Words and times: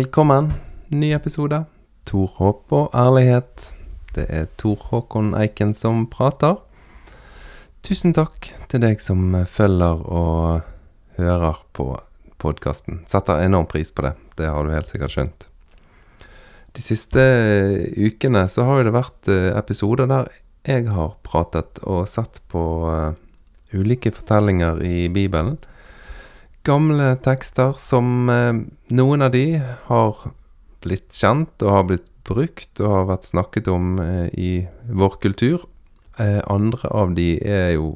Velkommen. 0.00 0.52
Ny 0.88 1.10
episode. 1.12 1.58
Tor 2.08 2.30
håp 2.38 2.72
og 2.72 2.94
ærlighet. 2.96 3.66
Det 4.16 4.22
er 4.32 4.46
Tor 4.56 4.80
Håkon 4.88 5.34
Eiken 5.36 5.74
som 5.76 6.06
prater. 6.08 6.54
Tusen 7.84 8.14
takk 8.16 8.48
til 8.72 8.80
deg 8.80 9.02
som 9.04 9.34
følger 9.44 10.00
og 10.00 10.62
hører 11.18 11.60
på 11.76 11.90
podkasten. 12.40 13.02
Setter 13.12 13.44
enorm 13.44 13.68
pris 13.68 13.92
på 13.92 14.06
det. 14.06 14.14
Det 14.40 14.48
har 14.48 14.64
du 14.64 14.72
helt 14.72 14.88
sikkert 14.88 15.12
skjønt. 15.12 15.44
De 16.72 16.86
siste 16.86 17.26
ukene 18.00 18.46
så 18.48 18.64
har 18.70 18.80
jo 18.80 18.88
det 18.88 18.96
vært 18.96 19.28
eh, 19.28 19.50
episoder 19.52 20.08
der 20.08 20.32
jeg 20.64 20.88
har 20.88 21.18
pratet 21.28 21.82
og 21.84 22.06
sett 22.08 22.40
på 22.48 22.64
uh, 22.88 23.12
ulike 23.76 24.14
fortellinger 24.16 24.80
i 24.80 25.10
Bibelen. 25.12 25.60
Gamle 26.66 27.14
tekster 27.24 27.72
som 27.80 28.28
eh, 28.28 28.52
noen 28.92 29.24
av 29.24 29.32
de 29.32 29.62
har 29.86 30.24
blitt 30.84 31.14
kjent 31.16 31.62
og 31.64 31.72
har 31.72 31.86
blitt 31.88 32.08
brukt 32.28 32.82
og 32.84 32.94
har 32.94 33.08
vært 33.14 33.28
snakket 33.30 33.70
om 33.72 33.96
eh, 34.04 34.28
i 34.36 34.52
vår 34.90 35.20
kultur. 35.22 35.66
andre 36.20 36.88
av 36.92 37.14
de 37.16 37.38
er 37.40 37.70
jo 37.78 37.94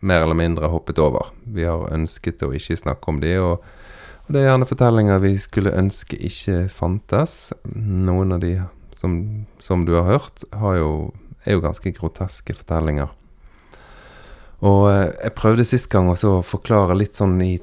mer 0.00 0.22
eller 0.24 0.38
mindre 0.38 0.70
hoppet 0.72 0.98
over. 0.98 1.28
Vi 1.44 1.66
har 1.68 1.92
ønsket 1.92 2.42
å 2.42 2.52
ikke 2.56 2.78
snakke 2.78 3.10
om 3.10 3.20
de, 3.20 3.34
og, 3.38 3.60
og 4.24 4.32
det 4.32 4.40
er 4.40 4.48
gjerne 4.48 4.68
fortellinger 4.70 5.20
vi 5.22 5.34
skulle 5.38 5.74
ønske 5.76 6.16
ikke 6.16 6.68
fantes. 6.72 7.52
Noen 7.76 8.32
av 8.32 8.40
de 8.40 8.54
som, 8.96 9.18
som 9.60 9.84
du 9.86 9.92
har 9.98 10.08
hørt, 10.08 10.46
har 10.56 10.78
jo, 10.80 10.92
er 11.44 11.58
jo 11.58 11.64
ganske 11.66 11.92
groteske 11.98 12.56
fortellinger. 12.56 13.12
Og 14.62 14.86
eh, 14.92 15.10
jeg 15.24 15.36
prøvde 15.38 15.66
sist 15.66 15.90
gang 15.92 16.10
også 16.12 16.38
å 16.38 16.46
forklare 16.46 16.96
litt 16.98 17.18
sånn 17.18 17.38
i 17.42 17.56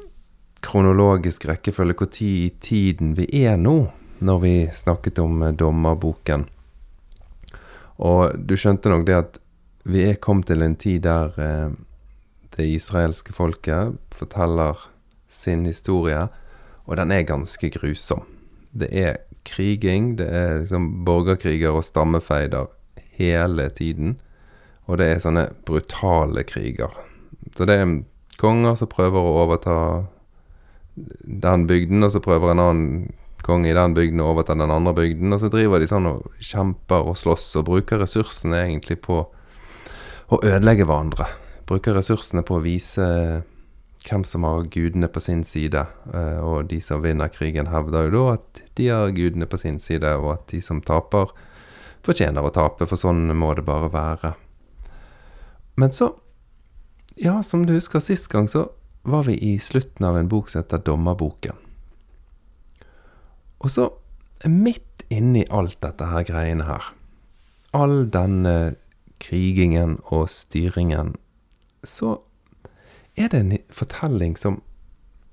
kronologisk 0.65 1.47
rekkefølge 1.47 2.09
tid 2.11 2.39
i 2.43 2.49
tiden 2.59 3.13
vi 3.15 3.29
er 3.45 3.59
nå, 3.59 3.77
når 4.19 4.41
vi 4.43 4.55
snakket 4.75 5.21
om 5.23 5.43
eh, 5.43 5.55
dommerboken. 5.55 6.47
Og 7.99 8.35
du 8.35 8.55
skjønte 8.59 8.91
nok 8.91 9.05
det 9.07 9.15
at 9.15 9.39
vi 9.89 10.03
er 10.09 10.19
kommet 10.21 10.49
til 10.51 10.63
en 10.63 10.75
tid 10.79 11.05
der 11.07 11.39
eh, 11.39 11.71
det 12.55 12.67
israelske 12.67 13.31
folket 13.35 13.95
forteller 14.11 14.87
sin 15.31 15.63
historie, 15.65 16.27
og 16.83 16.97
den 16.99 17.13
er 17.15 17.27
ganske 17.27 17.69
grusom. 17.71 18.25
Det 18.75 18.89
er 18.91 19.21
kriging, 19.47 20.17
det 20.19 20.27
er 20.27 20.57
liksom 20.61 21.05
borgerkriger 21.07 21.77
og 21.77 21.85
stammefeider 21.87 22.67
hele 23.15 23.69
tiden. 23.69 24.17
Og 24.89 24.97
det 24.97 25.07
er 25.07 25.21
sånne 25.21 25.45
brutale 25.67 26.43
kriger. 26.49 26.93
Så 27.55 27.67
det 27.69 27.77
er 27.77 27.95
konger 28.41 28.77
som 28.79 28.89
prøver 28.89 29.21
å 29.21 29.35
overta 29.45 29.75
den 30.95 31.67
bygden, 31.69 32.03
og 32.03 32.13
så 32.15 32.23
prøver 32.23 32.53
en 32.53 32.63
annen 32.63 33.11
konge 33.45 33.69
i 33.69 33.75
den 33.77 33.93
bygden 33.95 34.23
å 34.23 34.31
overta 34.33 34.57
den 34.57 34.73
andre 34.73 34.95
bygden, 34.97 35.31
og 35.33 35.43
så 35.43 35.51
driver 35.53 35.79
de 35.79 35.87
sånn 35.87 36.09
og 36.09 36.25
kjemper 36.43 37.07
og 37.07 37.15
slåss 37.17 37.53
og 37.61 37.69
bruker 37.69 38.01
ressursene 38.01 38.65
egentlig 38.65 38.99
på 39.05 39.21
å 40.29 40.41
ødelegge 40.43 40.89
hverandre 40.89 41.29
bruker 41.69 41.97
ressursene 41.97 42.43
på 42.45 42.57
å 42.57 42.63
vise 42.63 43.05
hvem 44.07 44.23
som 44.25 44.45
har 44.47 44.67
gudene 44.73 45.09
på 45.11 45.21
sin 45.21 45.43
side. 45.45 45.83
Eh, 46.13 46.39
og 46.41 46.69
de 46.71 46.79
som 46.81 47.03
vinner 47.03 47.31
krigen, 47.33 47.69
hevder 47.69 48.07
jo 48.07 48.13
da 48.15 48.37
at 48.37 48.61
de 48.79 48.89
har 48.89 49.13
gudene 49.15 49.49
på 49.49 49.59
sin 49.59 49.79
side, 49.83 50.15
og 50.17 50.33
at 50.37 50.45
de 50.53 50.61
som 50.65 50.81
taper, 50.81 51.33
fortjener 52.05 52.45
å 52.45 52.53
tape, 52.55 52.87
for 52.89 52.99
sånn 52.99 53.27
må 53.37 53.51
det 53.57 53.67
bare 53.67 53.91
være. 53.93 54.33
Men 55.79 55.93
så, 55.95 56.11
ja, 57.15 57.37
som 57.43 57.63
du 57.65 57.73
husker 57.77 58.03
sist 58.03 58.27
gang, 58.31 58.49
så 58.51 58.65
var 59.07 59.23
vi 59.29 59.37
i 59.39 59.53
slutten 59.59 60.05
av 60.05 60.17
en 60.19 60.27
bok 60.27 60.49
som 60.51 60.59
heter 60.59 60.81
Dommerboken. 60.83 61.55
Og 63.63 63.71
så, 63.71 63.87
midt 64.43 65.05
inni 65.07 65.45
alt 65.47 65.79
dette 65.83 66.09
her 66.11 66.25
greiene 66.27 66.67
her, 66.67 66.91
all 67.71 68.09
denne 68.11 68.75
krigingen 69.23 69.97
og 70.11 70.27
styringen 70.31 71.13
så 71.83 72.17
er 73.19 73.31
det 73.31 73.39
en 73.39 73.57
fortelling 73.71 74.35
som 74.39 74.61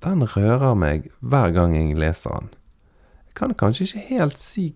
Den 0.05 0.23
rører 0.29 0.75
meg 0.79 1.07
hver 1.25 1.51
gang 1.57 1.73
jeg 1.75 1.97
leser 1.99 2.31
den. 2.37 2.51
Jeg 3.27 3.35
kan 3.41 3.55
kanskje 3.59 3.87
ikke 3.87 4.03
helt 4.11 4.37
si 4.39 4.67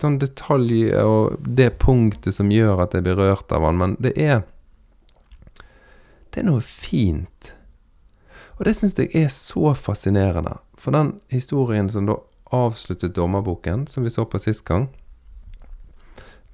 sånn 0.00 0.16
detalj 0.22 0.94
og 1.02 1.34
det 1.44 1.74
punktet 1.82 2.36
som 2.36 2.52
gjør 2.54 2.84
at 2.86 2.94
jeg 2.94 3.04
blir 3.04 3.18
rørt 3.18 3.52
av 3.52 3.66
den, 3.66 3.80
men 3.82 3.96
det 4.02 4.14
er 4.16 4.44
Det 6.34 6.42
er 6.42 6.48
noe 6.48 6.62
fint. 6.66 7.52
Og 8.58 8.66
det 8.66 8.74
syns 8.74 8.96
jeg 8.98 9.12
er 9.14 9.30
så 9.30 9.70
fascinerende. 9.78 10.56
For 10.74 10.90
den 10.94 11.20
historien 11.30 11.86
som 11.90 12.08
da 12.10 12.18
avsluttet 12.54 13.14
dommerboken, 13.14 13.86
som 13.86 14.02
vi 14.02 14.10
så 14.10 14.26
på 14.26 14.40
sist 14.42 14.64
gang, 14.66 14.88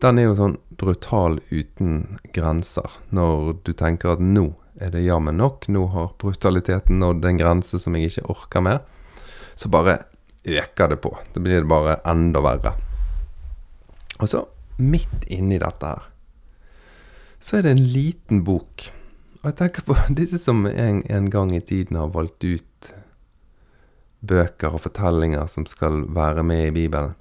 den 0.01 0.21
er 0.21 0.29
jo 0.29 0.37
sånn 0.37 0.59
brutal 0.81 1.39
uten 1.49 2.21
grenser. 2.37 2.93
Når 3.13 3.57
du 3.65 3.73
tenker 3.77 4.15
at 4.15 4.23
nå 4.25 4.51
er 4.81 4.93
det 4.95 5.03
jammen 5.05 5.37
nok, 5.41 5.67
nå 5.69 5.87
har 5.93 6.15
brutaliteten 6.21 7.01
nådd 7.01 7.25
en 7.29 7.41
grense 7.41 7.81
som 7.81 7.97
jeg 7.97 8.13
ikke 8.13 8.29
orker 8.33 8.65
mer, 8.65 8.81
så 9.57 9.73
bare 9.73 9.99
øker 10.45 10.93
det 10.93 11.03
på. 11.05 11.13
Da 11.35 11.41
blir 11.41 11.61
det 11.61 11.73
bare 11.73 11.99
enda 12.09 12.41
verre. 12.45 12.77
Og 14.21 14.29
så, 14.29 14.45
midt 14.81 15.29
inni 15.29 15.61
dette 15.61 15.93
her, 15.93 16.09
så 17.41 17.59
er 17.59 17.65
det 17.65 17.77
en 17.77 17.87
liten 17.93 18.45
bok. 18.45 18.89
Og 19.41 19.49
jeg 19.49 19.57
tenker 19.57 19.87
på 19.89 19.97
disse 20.21 20.41
som 20.41 20.67
en, 20.69 21.01
en 21.09 21.31
gang 21.33 21.55
i 21.57 21.63
tiden 21.65 21.97
har 21.97 22.13
valgt 22.13 22.45
ut 22.45 22.93
bøker 24.21 24.77
og 24.77 24.85
fortellinger 24.85 25.49
som 25.49 25.65
skal 25.69 26.05
være 26.13 26.45
med 26.45 26.67
i 26.67 26.75
Bibelen. 26.77 27.17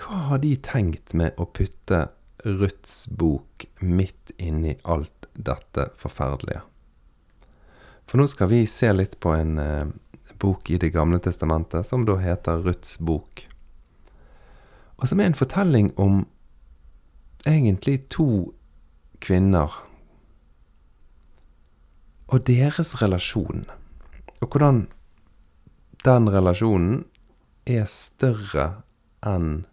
Hva 0.00 0.22
har 0.30 0.40
de 0.42 0.54
tenkt 0.56 1.12
med 1.14 1.36
å 1.36 1.44
putte 1.52 2.06
Ruths 2.46 3.04
bok 3.06 3.66
midt 3.84 4.32
inni 4.40 4.72
alt 4.88 5.28
dette 5.36 5.90
forferdelige? 6.00 6.64
For 8.08 8.18
nå 8.18 8.26
skal 8.28 8.50
vi 8.50 8.64
se 8.66 8.88
litt 8.92 9.18
på 9.22 9.34
en 9.36 9.60
eh, 9.60 9.92
bok 10.42 10.72
i 10.72 10.80
Det 10.80 10.90
gamle 10.90 11.20
testamentet 11.22 11.86
som 11.86 12.06
da 12.08 12.16
heter 12.18 12.64
Ruths 12.64 12.96
bok. 12.98 13.44
Og 14.98 15.06
som 15.08 15.20
er 15.20 15.30
en 15.30 15.38
fortelling 15.38 15.92
om 16.00 16.24
egentlig 17.46 18.08
to 18.10 18.52
kvinner 19.22 19.76
og 22.32 22.46
deres 22.48 22.94
relasjon. 23.02 23.66
Og 24.40 24.48
hvordan 24.48 24.86
den 26.06 26.28
relasjonen 26.32 27.02
er 27.68 27.84
større 27.90 28.82
enn 29.26 29.64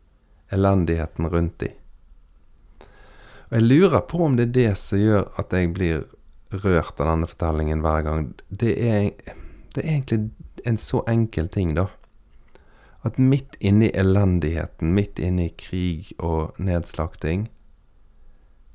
elendigheten 0.54 1.30
rundt 1.32 1.60
de. 1.64 1.72
Og 3.50 3.58
jeg 3.58 3.66
lurer 3.66 4.04
på 4.06 4.22
om 4.26 4.36
det 4.38 4.50
er 4.50 4.58
det 4.58 4.72
som 4.78 5.02
gjør 5.02 5.30
at 5.42 5.56
jeg 5.56 5.72
blir 5.74 6.04
rørt 6.52 7.00
av 7.00 7.10
denne 7.10 7.30
fortellingen 7.30 7.82
hver 7.86 8.04
gang. 8.06 8.28
Det 8.50 8.76
er, 8.78 9.10
det 9.74 9.84
er 9.84 9.96
egentlig 9.96 10.30
en 10.70 10.78
så 10.78 11.02
enkel 11.10 11.50
ting, 11.50 11.74
da. 11.78 11.88
At 13.08 13.18
midt 13.18 13.56
inni 13.64 13.90
elendigheten, 13.96 14.92
midt 14.94 15.22
inni 15.24 15.48
krig 15.58 16.12
og 16.20 16.58
nedslakting, 16.60 17.48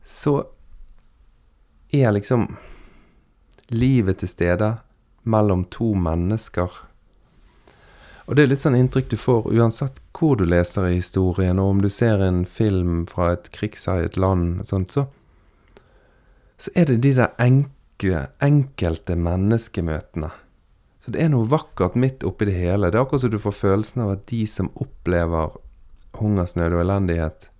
så 0.02 0.40
er 1.94 2.14
liksom 2.16 2.48
livet 3.70 4.20
til 4.20 4.28
stede 4.28 4.74
mellom 5.24 5.64
to 5.72 5.94
mennesker 5.96 6.72
og 8.24 8.36
det 8.36 8.44
er 8.44 8.50
litt 8.54 8.62
sånn 8.62 8.78
inntrykk 8.78 9.10
du 9.12 9.18
får 9.20 9.50
uansett 9.52 10.00
hvor 10.16 10.38
du 10.40 10.46
leser 10.48 10.88
i 10.88 10.96
historien, 10.96 11.58
og 11.60 11.74
om 11.74 11.82
du 11.84 11.90
ser 11.92 12.22
en 12.24 12.44
film 12.48 13.04
fra 13.10 13.34
et 13.34 13.50
krigsherjet 13.52 14.16
land, 14.16 14.62
sånt, 14.68 14.94
så, 14.94 15.04
så 16.56 16.72
er 16.78 16.88
det 16.88 17.02
de 17.04 17.12
der 17.18 17.34
enkle, 17.42 18.28
enkelte 18.44 19.18
menneskemøtene. 19.20 20.30
Så 21.04 21.12
det 21.12 21.20
er 21.20 21.34
noe 21.34 21.50
vakkert 21.52 21.98
midt 22.00 22.24
oppi 22.24 22.48
det 22.48 22.56
hele. 22.56 22.88
Det 22.88 22.96
er 22.96 23.04
akkurat 23.04 23.26
som 23.26 23.34
du 23.34 23.42
får 23.42 23.58
følelsen 23.58 24.06
av 24.06 24.14
at 24.14 24.24
de 24.30 24.40
som 24.48 24.70
opplever 24.80 25.58
hungersnød 26.16 26.78
og 26.78 26.84
elendighet, 26.86 27.50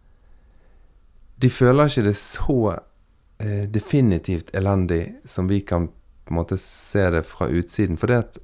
de 1.42 1.50
føler 1.52 1.90
ikke 1.90 2.06
det 2.06 2.16
så 2.16 2.58
eh, 2.72 3.66
definitivt 3.68 4.54
elendig 4.56 5.02
som 5.28 5.50
vi 5.50 5.58
kan 5.66 5.90
på 6.24 6.34
en 6.34 6.40
måte 6.40 6.58
se 6.60 7.10
det 7.10 7.24
fra 7.28 7.48
utsiden. 7.48 7.98
For 8.00 8.10
det 8.10 8.20
at 8.22 8.38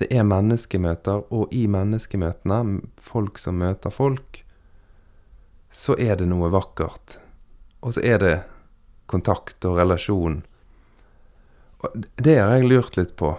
det 0.00 0.08
er 0.16 0.24
menneskemøter, 0.24 1.26
og 1.28 1.52
i 1.52 1.66
menneskemøtene, 1.68 2.80
folk 2.96 3.38
som 3.38 3.58
møter 3.60 3.92
folk, 3.92 4.40
så 5.70 5.96
er 6.00 6.16
det 6.16 6.30
noe 6.30 6.48
vakkert. 6.52 7.18
Og 7.84 7.94
så 7.96 8.04
er 8.04 8.22
det 8.22 8.36
kontakt 9.10 9.64
og 9.68 9.76
relasjon. 9.76 10.40
Og 11.84 12.06
det 12.16 12.38
har 12.38 12.54
jeg 12.56 12.70
lurt 12.70 12.96
litt 12.96 13.12
på. 13.20 13.34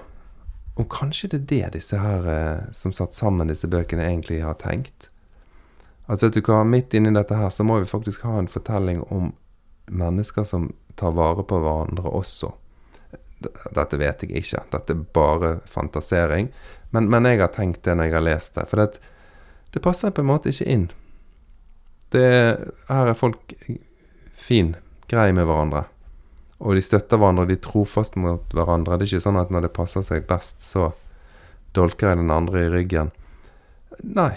Om 0.77 0.87
kanskje 0.89 1.31
det 1.33 1.41
er 1.41 1.47
det 1.49 1.79
disse 1.79 1.97
her 1.99 2.29
eh, 2.29 2.69
som 2.73 2.93
satt 2.95 3.17
sammen 3.17 3.51
disse 3.51 3.69
bøkene, 3.69 4.05
egentlig 4.05 4.41
har 4.45 4.59
tenkt. 4.61 5.09
Altså, 6.07 6.27
vet 6.27 6.39
du 6.39 6.45
hva, 6.45 6.63
midt 6.67 6.93
inni 6.97 7.13
dette 7.15 7.37
her 7.37 7.49
så 7.53 7.65
må 7.65 7.79
vi 7.81 7.89
faktisk 7.89 8.25
ha 8.27 8.37
en 8.39 8.49
fortelling 8.51 9.01
om 9.09 9.33
mennesker 9.91 10.45
som 10.47 10.71
tar 10.99 11.13
vare 11.17 11.43
på 11.47 11.59
hverandre 11.61 12.11
også. 12.21 12.51
Dette 13.41 13.97
vet 13.99 14.23
jeg 14.23 14.41
ikke. 14.41 14.63
Dette 14.73 14.95
er 14.95 15.05
bare 15.15 15.51
fantasering. 15.69 16.51
Men, 16.91 17.07
men 17.11 17.27
jeg 17.29 17.41
har 17.41 17.53
tenkt 17.55 17.83
det 17.87 17.95
når 17.97 18.09
jeg 18.09 18.17
har 18.17 18.25
lest 18.25 18.57
det. 18.57 18.67
For 18.69 18.81
det, 18.81 18.99
det 19.73 19.83
passer 19.83 20.13
på 20.13 20.23
en 20.23 20.31
måte 20.31 20.51
ikke 20.51 20.67
inn. 20.69 20.89
Det, 22.11 22.27
her 22.89 23.11
er 23.11 23.17
folk 23.17 23.55
fin, 24.35 24.75
grei 25.11 25.29
med 25.35 25.47
hverandre. 25.47 25.85
Og 26.61 26.77
de 26.77 26.83
støtter 26.83 27.17
hverandre, 27.17 27.47
de 27.49 27.57
er 27.57 27.63
trofast 27.63 28.17
mot 28.19 28.53
hverandre. 28.53 28.99
Det 28.99 29.07
er 29.07 29.15
ikke 29.15 29.25
sånn 29.25 29.39
at 29.41 29.53
når 29.53 29.65
det 29.65 29.75
passer 29.77 30.05
seg 30.05 30.27
best, 30.29 30.59
så 30.61 30.91
dolker 31.75 32.11
jeg 32.11 32.21
den 32.21 32.33
andre 32.33 32.65
i 32.65 32.71
ryggen. 32.73 33.13
Nei. 34.03 34.33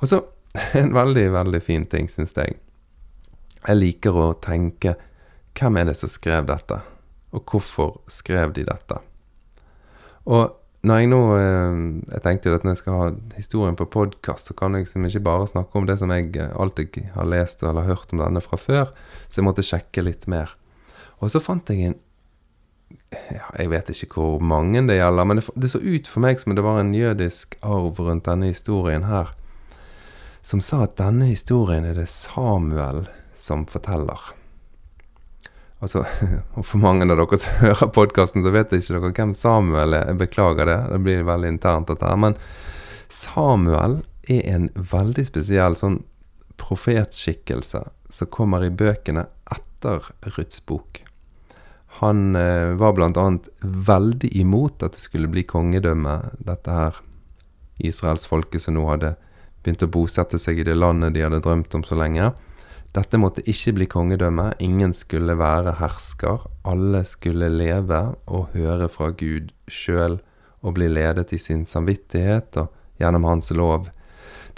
Og 0.00 0.08
så 0.10 0.22
en 0.80 0.94
veldig, 0.96 1.28
veldig 1.34 1.60
fin 1.62 1.84
ting, 1.90 2.08
syns 2.10 2.34
jeg. 2.38 2.56
Jeg 3.66 3.78
liker 3.78 4.16
å 4.16 4.30
tenke 4.40 4.96
hvem 5.58 5.80
er 5.80 5.90
det 5.90 5.96
som 5.98 6.10
skrev 6.10 6.46
dette, 6.48 6.80
og 7.34 7.44
hvorfor 7.50 8.00
skrev 8.10 8.54
de 8.56 8.64
dette? 8.68 9.00
Og 10.28 10.54
når 10.86 11.00
jeg 11.00 11.08
nå 11.10 11.20
eh, 11.34 11.78
Jeg 12.14 12.22
tenkte 12.22 12.50
jo 12.50 12.56
at 12.58 12.64
når 12.64 12.76
jeg 12.76 12.80
skal 12.82 12.98
ha 12.98 13.06
historien 13.34 13.78
på 13.78 13.88
podkast, 13.90 14.48
så 14.48 14.54
kan 14.54 14.76
jeg 14.76 14.86
liksom 14.86 15.08
ikke 15.08 15.24
bare 15.26 15.48
snakke 15.50 15.78
om 15.78 15.88
det 15.88 15.98
som 15.98 16.12
jeg 16.14 16.36
eh, 16.38 16.52
alltid 16.54 17.00
har 17.16 17.26
lest 17.26 17.64
eller 17.66 17.88
hørt 17.88 18.12
om 18.14 18.22
denne 18.22 18.42
fra 18.44 18.58
før, 18.60 18.92
så 19.28 19.40
jeg 19.40 19.48
måtte 19.48 19.66
sjekke 19.66 20.04
litt 20.06 20.28
mer. 20.30 20.54
Og 21.18 21.32
så 21.34 21.42
fant 21.42 21.68
jeg 21.68 21.90
en 21.90 21.98
ja, 23.10 23.48
Jeg 23.58 23.72
vet 23.72 23.90
ikke 23.90 24.20
hvor 24.20 24.38
mange 24.40 24.80
det 24.86 25.00
gjelder, 25.00 25.26
men 25.26 25.40
det, 25.40 25.48
det 25.56 25.72
så 25.72 25.82
ut 25.82 26.08
for 26.08 26.24
meg 26.24 26.40
som 26.40 26.54
det 26.54 26.64
var 26.64 26.80
en 26.80 26.94
jødisk 26.94 27.58
arv 27.60 27.98
rundt 27.98 28.28
denne 28.28 28.52
historien 28.52 29.08
her, 29.08 29.34
som 30.46 30.62
sa 30.64 30.84
at 30.86 30.96
denne 31.00 31.28
historien 31.28 31.84
er 31.84 31.98
det 31.98 32.08
Samuel 32.08 33.08
som 33.36 33.66
forteller. 33.68 34.37
Altså, 35.78 36.04
for 36.68 36.82
mange 36.82 37.06
av 37.06 37.14
dere 37.14 37.38
som 37.40 37.60
hører 37.64 37.92
podkasten, 37.94 38.44
så 38.44 38.54
vet 38.54 38.74
ikke 38.74 38.96
dere 38.96 39.12
hvem 39.14 39.34
Samuel 39.36 39.96
er. 39.98 40.12
Jeg 40.12 40.22
beklager 40.24 40.70
det, 40.70 40.78
det 40.92 41.02
blir 41.06 41.26
veldig 41.28 41.54
internt 41.54 41.90
dette 41.92 42.08
her. 42.08 42.20
Men 42.20 42.38
Samuel 43.08 44.00
er 44.28 44.44
en 44.52 44.70
veldig 44.76 45.24
spesiell 45.28 45.78
sånn 45.78 46.02
profetskikkelse 46.58 47.84
som 48.10 48.32
kommer 48.34 48.64
i 48.66 48.72
bøkene 48.74 49.28
etter 49.54 50.10
Ruths 50.34 50.60
bok. 50.66 51.04
Han 52.00 52.36
eh, 52.36 52.74
var 52.78 52.94
bl.a. 52.94 53.26
veldig 53.62 54.30
imot 54.38 54.82
at 54.86 54.94
det 54.94 55.02
skulle 55.02 55.30
bli 55.30 55.42
kongedømme, 55.48 56.18
dette 56.46 56.74
her 56.74 56.98
israelsfolket 57.78 58.62
som 58.62 58.76
nå 58.76 58.84
hadde 58.90 59.14
begynt 59.62 59.82
å 59.86 59.90
bosette 59.90 60.38
seg 60.40 60.60
i 60.60 60.66
det 60.66 60.76
landet 60.78 61.14
de 61.14 61.24
hadde 61.24 61.42
drømt 61.42 61.74
om 61.74 61.84
så 61.86 61.98
lenge. 61.98 62.30
Dette 62.98 63.18
måtte 63.20 63.44
ikke 63.46 63.76
bli 63.76 63.86
kongedømme, 63.86 64.56
ingen 64.64 64.90
skulle 64.96 65.36
være 65.38 65.76
hersker, 65.78 66.48
alle 66.66 67.04
skulle 67.06 67.46
leve 67.52 68.00
og 68.26 68.48
høre 68.56 68.88
fra 68.90 69.12
Gud 69.14 69.52
sjøl 69.70 70.16
og 70.66 70.74
bli 70.74 70.88
ledet 70.90 71.30
i 71.36 71.38
sin 71.38 71.62
samvittighet 71.68 72.58
og 72.58 72.72
gjennom 72.98 73.28
hans 73.28 73.52
lov. 73.54 73.86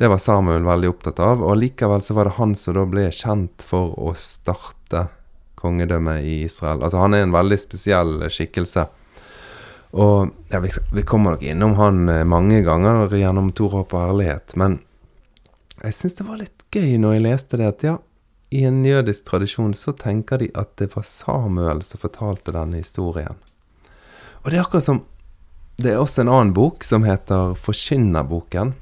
Det 0.01 0.09
var 0.09 0.23
Samuel 0.25 0.65
veldig 0.65 0.89
opptatt 0.89 1.21
av, 1.21 1.45
og 1.45 1.59
likevel 1.61 2.01
så 2.01 2.17
var 2.17 2.31
det 2.31 2.39
han 2.39 2.57
som 2.57 2.79
da 2.79 2.87
ble 2.89 3.11
kjent 3.13 3.61
for 3.67 3.93
å 4.01 4.15
starte 4.17 5.11
kongedømmet 5.61 6.25
i 6.25 6.41
Israel. 6.47 6.81
Altså 6.81 7.03
han 7.03 7.19
er 7.19 7.27
en 7.27 7.37
veldig 7.37 7.61
spesiell 7.61 8.23
skikkelse. 8.33 8.87
Og 10.01 10.31
ja, 10.49 10.65
vi, 10.65 10.73
vi 10.97 11.05
kommer 11.05 11.37
nok 11.37 11.45
innom 11.45 11.77
han 11.77 12.07
eh, 12.09 12.25
mange 12.25 12.63
ganger 12.65 13.11
gjennom 13.13 13.53
Tor 13.53 13.83
håp 13.83 13.93
og 13.93 14.15
ærlighet, 14.15 14.55
men 14.57 14.81
jeg 15.83 15.97
syns 15.97 16.17
det 16.17 16.25
var 16.29 16.41
litt 16.41 16.65
gøy 16.73 16.95
når 17.03 17.19
jeg 17.19 17.25
leste 17.27 17.59
det, 17.61 17.69
at 17.75 17.85
ja, 17.85 17.99
i 18.51 18.65
en 18.67 18.83
jødisk 18.85 19.29
tradisjon 19.29 19.75
så 19.79 19.95
tenker 19.95 20.43
de 20.43 20.51
at 20.59 20.75
det 20.81 20.91
var 20.97 21.07
Samuel 21.07 21.85
som 21.87 22.03
fortalte 22.03 22.55
denne 22.55 22.83
historien. 22.83 23.39
Og 24.43 24.51
det 24.51 24.59
er 24.59 24.65
akkurat 24.65 24.89
som 24.89 25.05
Det 25.81 25.95
er 25.95 25.97
også 25.97 26.21
en 26.21 26.29
annen 26.29 26.51
bok 26.53 26.85
som 26.85 27.07
heter 27.09 27.55
Forkynnerboken. 27.57 28.75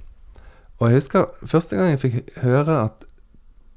Og 0.81 0.89
jeg 0.89 0.97
husker 0.99 1.29
første 1.47 1.77
gang 1.77 1.93
jeg 1.93 2.01
fikk 2.03 2.33
høre 2.43 2.79
at 2.89 3.05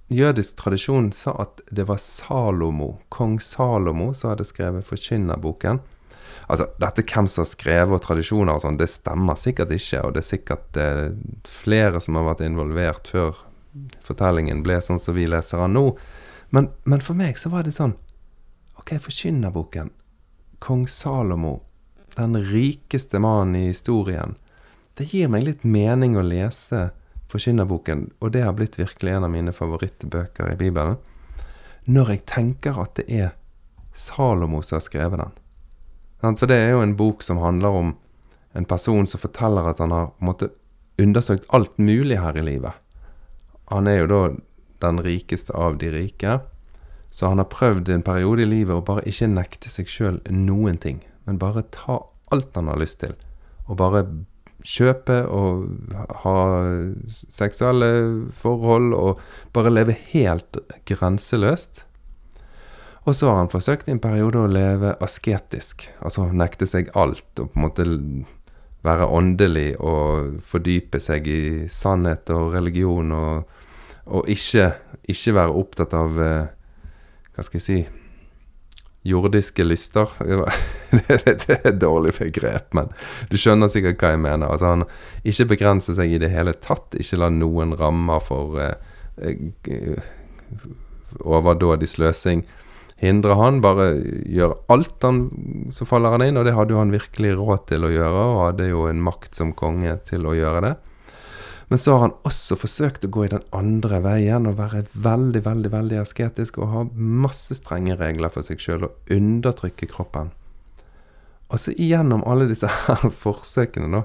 jødisk 0.09 0.55
tradisjon 0.57 1.11
sa 1.13 1.35
at 1.43 1.61
det 1.69 1.85
var 1.85 2.01
Salomo, 2.01 2.95
kong 3.13 3.37
Salomo, 3.37 4.09
som 4.17 4.31
hadde 4.31 4.47
skrevet 4.49 4.87
Forkynnerboken. 4.89 5.83
Altså, 6.49 6.65
dette 6.81 7.05
hvem 7.05 7.29
som 7.29 7.43
har 7.43 7.51
skrevet 7.51 7.95
og 7.99 8.01
tradisjoner 8.01 8.57
og 8.57 8.65
sånn, 8.65 8.81
det 8.81 8.89
stemmer 8.89 9.37
sikkert 9.37 9.75
ikke. 9.77 10.01
Og 10.01 10.15
det 10.15 10.23
er 10.23 10.29
sikkert 10.31 10.81
eh, 10.81 11.05
flere 11.45 12.01
som 12.01 12.17
har 12.17 12.25
vært 12.31 12.41
involvert 12.47 13.13
før 13.13 13.37
fortellingen 14.03 14.63
ble 14.65 14.79
sånn 14.83 14.99
som 14.99 15.15
vi 15.15 15.27
leser 15.29 15.61
den 15.63 15.75
nå. 15.77 15.85
Men, 16.51 16.69
men, 16.83 17.03
for 17.03 17.17
meg 17.17 17.39
så 17.39 17.51
var 17.53 17.63
det 17.63 17.75
sånn 17.75 17.95
Ok, 18.81 18.95
forkynnerboken. 18.99 19.91
Kong 20.59 20.87
Salomo. 20.89 21.61
Den 22.15 22.35
rikeste 22.35 23.21
mannen 23.21 23.55
i 23.55 23.67
historien. 23.69 24.35
Det 24.97 25.05
gir 25.13 25.29
meg 25.31 25.45
litt 25.45 25.63
mening 25.63 26.17
å 26.17 26.25
lese 26.25 26.89
forkynnerboken, 27.31 28.09
og 28.19 28.33
det 28.33 28.41
har 28.43 28.55
blitt 28.57 28.79
virkelig 28.79 29.13
en 29.13 29.27
av 29.27 29.31
mine 29.31 29.53
favorittbøker 29.55 30.51
i 30.51 30.57
Bibelen. 30.59 30.97
Når 31.85 32.11
jeg 32.15 32.25
tenker 32.29 32.81
at 32.81 32.97
det 32.99 33.05
er 33.07 33.29
Salomo 33.93 34.61
som 34.65 34.79
har 34.79 34.85
skrevet 34.85 35.21
den. 35.21 35.37
For 36.37 36.49
det 36.49 36.57
er 36.57 36.73
jo 36.75 36.83
en 36.83 36.97
bok 36.97 37.23
som 37.23 37.39
handler 37.41 37.77
om 37.77 37.93
en 38.57 38.67
person 38.67 39.07
som 39.07 39.21
forteller 39.21 39.69
at 39.71 39.79
han 39.79 39.93
har 39.95 40.11
måttet 40.19 40.53
undersøkt 41.01 41.47
alt 41.55 41.77
mulig 41.79 42.19
her 42.19 42.37
i 42.37 42.43
livet. 42.45 42.75
Han 43.71 43.87
er 43.87 44.01
jo 44.01 44.09
da 44.11 44.21
den 44.81 45.01
rikeste 45.05 45.55
av 45.55 45.77
de 45.81 45.91
rike. 45.93 46.39
Så 47.11 47.27
han 47.27 47.41
har 47.41 47.51
prøvd 47.51 47.89
en 47.91 48.05
periode 48.07 48.45
i 48.45 48.49
livet 48.49 48.75
å 48.75 48.85
bare 48.87 49.03
ikke 49.07 49.29
nekte 49.31 49.71
seg 49.71 49.89
sjøl 49.91 50.19
noen 50.31 50.79
ting. 50.79 51.01
Men 51.27 51.39
bare 51.41 51.67
ta 51.75 51.99
alt 52.31 52.55
han 52.55 52.71
har 52.71 52.79
lyst 52.79 53.01
til. 53.03 53.15
Og 53.67 53.77
bare 53.79 54.05
kjøpe 54.67 55.23
og 55.33 55.65
ha 56.23 56.35
seksuelle 57.33 57.89
forhold 58.37 58.93
og 58.95 59.21
bare 59.55 59.73
leve 59.73 59.95
helt 60.11 60.59
grenseløst. 60.87 61.85
Og 63.09 63.17
så 63.17 63.31
har 63.31 63.39
han 63.41 63.49
forsøkt 63.49 63.89
i 63.89 63.95
en 63.95 64.03
periode 64.03 64.37
å 64.37 64.51
leve 64.51 64.93
asketisk. 65.01 65.87
Altså 66.05 66.27
nekte 66.29 66.67
seg 66.69 66.93
alt 66.93 67.41
og 67.41 67.49
på 67.49 67.57
en 67.57 67.65
måte 67.65 67.87
være 68.85 69.07
åndelig 69.13 69.73
og 69.81 70.37
fordype 70.45 71.01
seg 71.01 71.27
i 71.29 71.41
sannhet 71.69 72.29
og 72.33 72.53
religion 72.55 73.11
og 73.13 73.57
og 74.05 74.29
ikke, 74.31 74.71
ikke 75.11 75.35
være 75.37 75.57
opptatt 75.61 75.93
av 75.97 76.21
eh, 76.21 76.45
Hva 77.31 77.45
skal 77.45 77.59
jeg 77.61 77.65
si 77.65 77.79
jordiske 79.07 79.63
lyster. 79.65 80.11
det 80.91 81.49
er 81.49 81.63
et 81.71 81.79
dårlig 81.81 82.13
begrep, 82.19 82.67
men 82.77 82.91
du 83.31 83.37
skjønner 83.39 83.71
sikkert 83.73 84.01
hva 84.01 84.13
jeg 84.13 84.21
mener. 84.21 84.51
Altså 84.51 84.75
Han 84.75 84.85
ikke 85.25 85.47
begrenser 85.55 85.97
seg 85.97 86.13
i 86.13 86.19
det 86.21 86.29
hele 86.33 86.53
tatt. 86.53 86.93
Ikke 86.99 87.17
la 87.21 87.31
noen 87.33 87.73
rammer 87.79 88.21
for 88.25 88.59
eh, 88.61 88.75
eh 89.25 90.09
overdådig 91.27 91.89
sløsing 91.91 92.45
hindre 93.01 93.35
han. 93.39 93.59
Bare 93.63 93.89
gjøre 94.29 94.59
alt 94.71 95.03
han, 95.05 95.23
så 95.75 95.87
faller 95.89 96.15
han 96.15 96.23
inn, 96.25 96.39
og 96.39 96.47
det 96.47 96.55
hadde 96.55 96.75
jo 96.75 96.81
han 96.81 96.93
virkelig 96.93 97.33
råd 97.39 97.65
til 97.73 97.87
å 97.87 97.91
gjøre, 97.91 98.23
og 98.35 98.41
hadde 98.45 98.69
jo 98.69 98.85
en 98.89 99.03
makt 99.03 99.37
som 99.41 99.55
konge 99.57 99.97
til 100.07 100.27
å 100.29 100.35
gjøre 100.37 100.63
det. 100.67 100.73
Men 101.71 101.79
så 101.79 101.93
har 101.93 101.99
han 101.99 102.13
også 102.27 102.57
forsøkt 102.59 103.05
å 103.07 103.09
gå 103.15 103.21
i 103.23 103.29
den 103.31 103.45
andre 103.55 104.01
veien 104.03 104.43
og 104.49 104.57
være 104.57 104.81
veldig, 104.91 105.39
veldig 105.45 105.69
veldig 105.71 106.01
asketisk 106.01 106.57
og 106.59 106.67
ha 106.67 106.81
masse 106.91 107.55
strenge 107.55 107.95
regler 107.95 108.33
for 108.33 108.43
seg 108.43 108.59
sjøl 108.59 108.89
og 108.89 109.13
undertrykke 109.15 109.87
kroppen. 109.87 110.33
Og 111.47 111.61
så 111.63 111.71
gjennom 111.79 112.25
alle 112.27 112.49
disse 112.49 112.67
her 112.67 113.07
forsøkene, 113.23 113.87
da, 113.87 114.03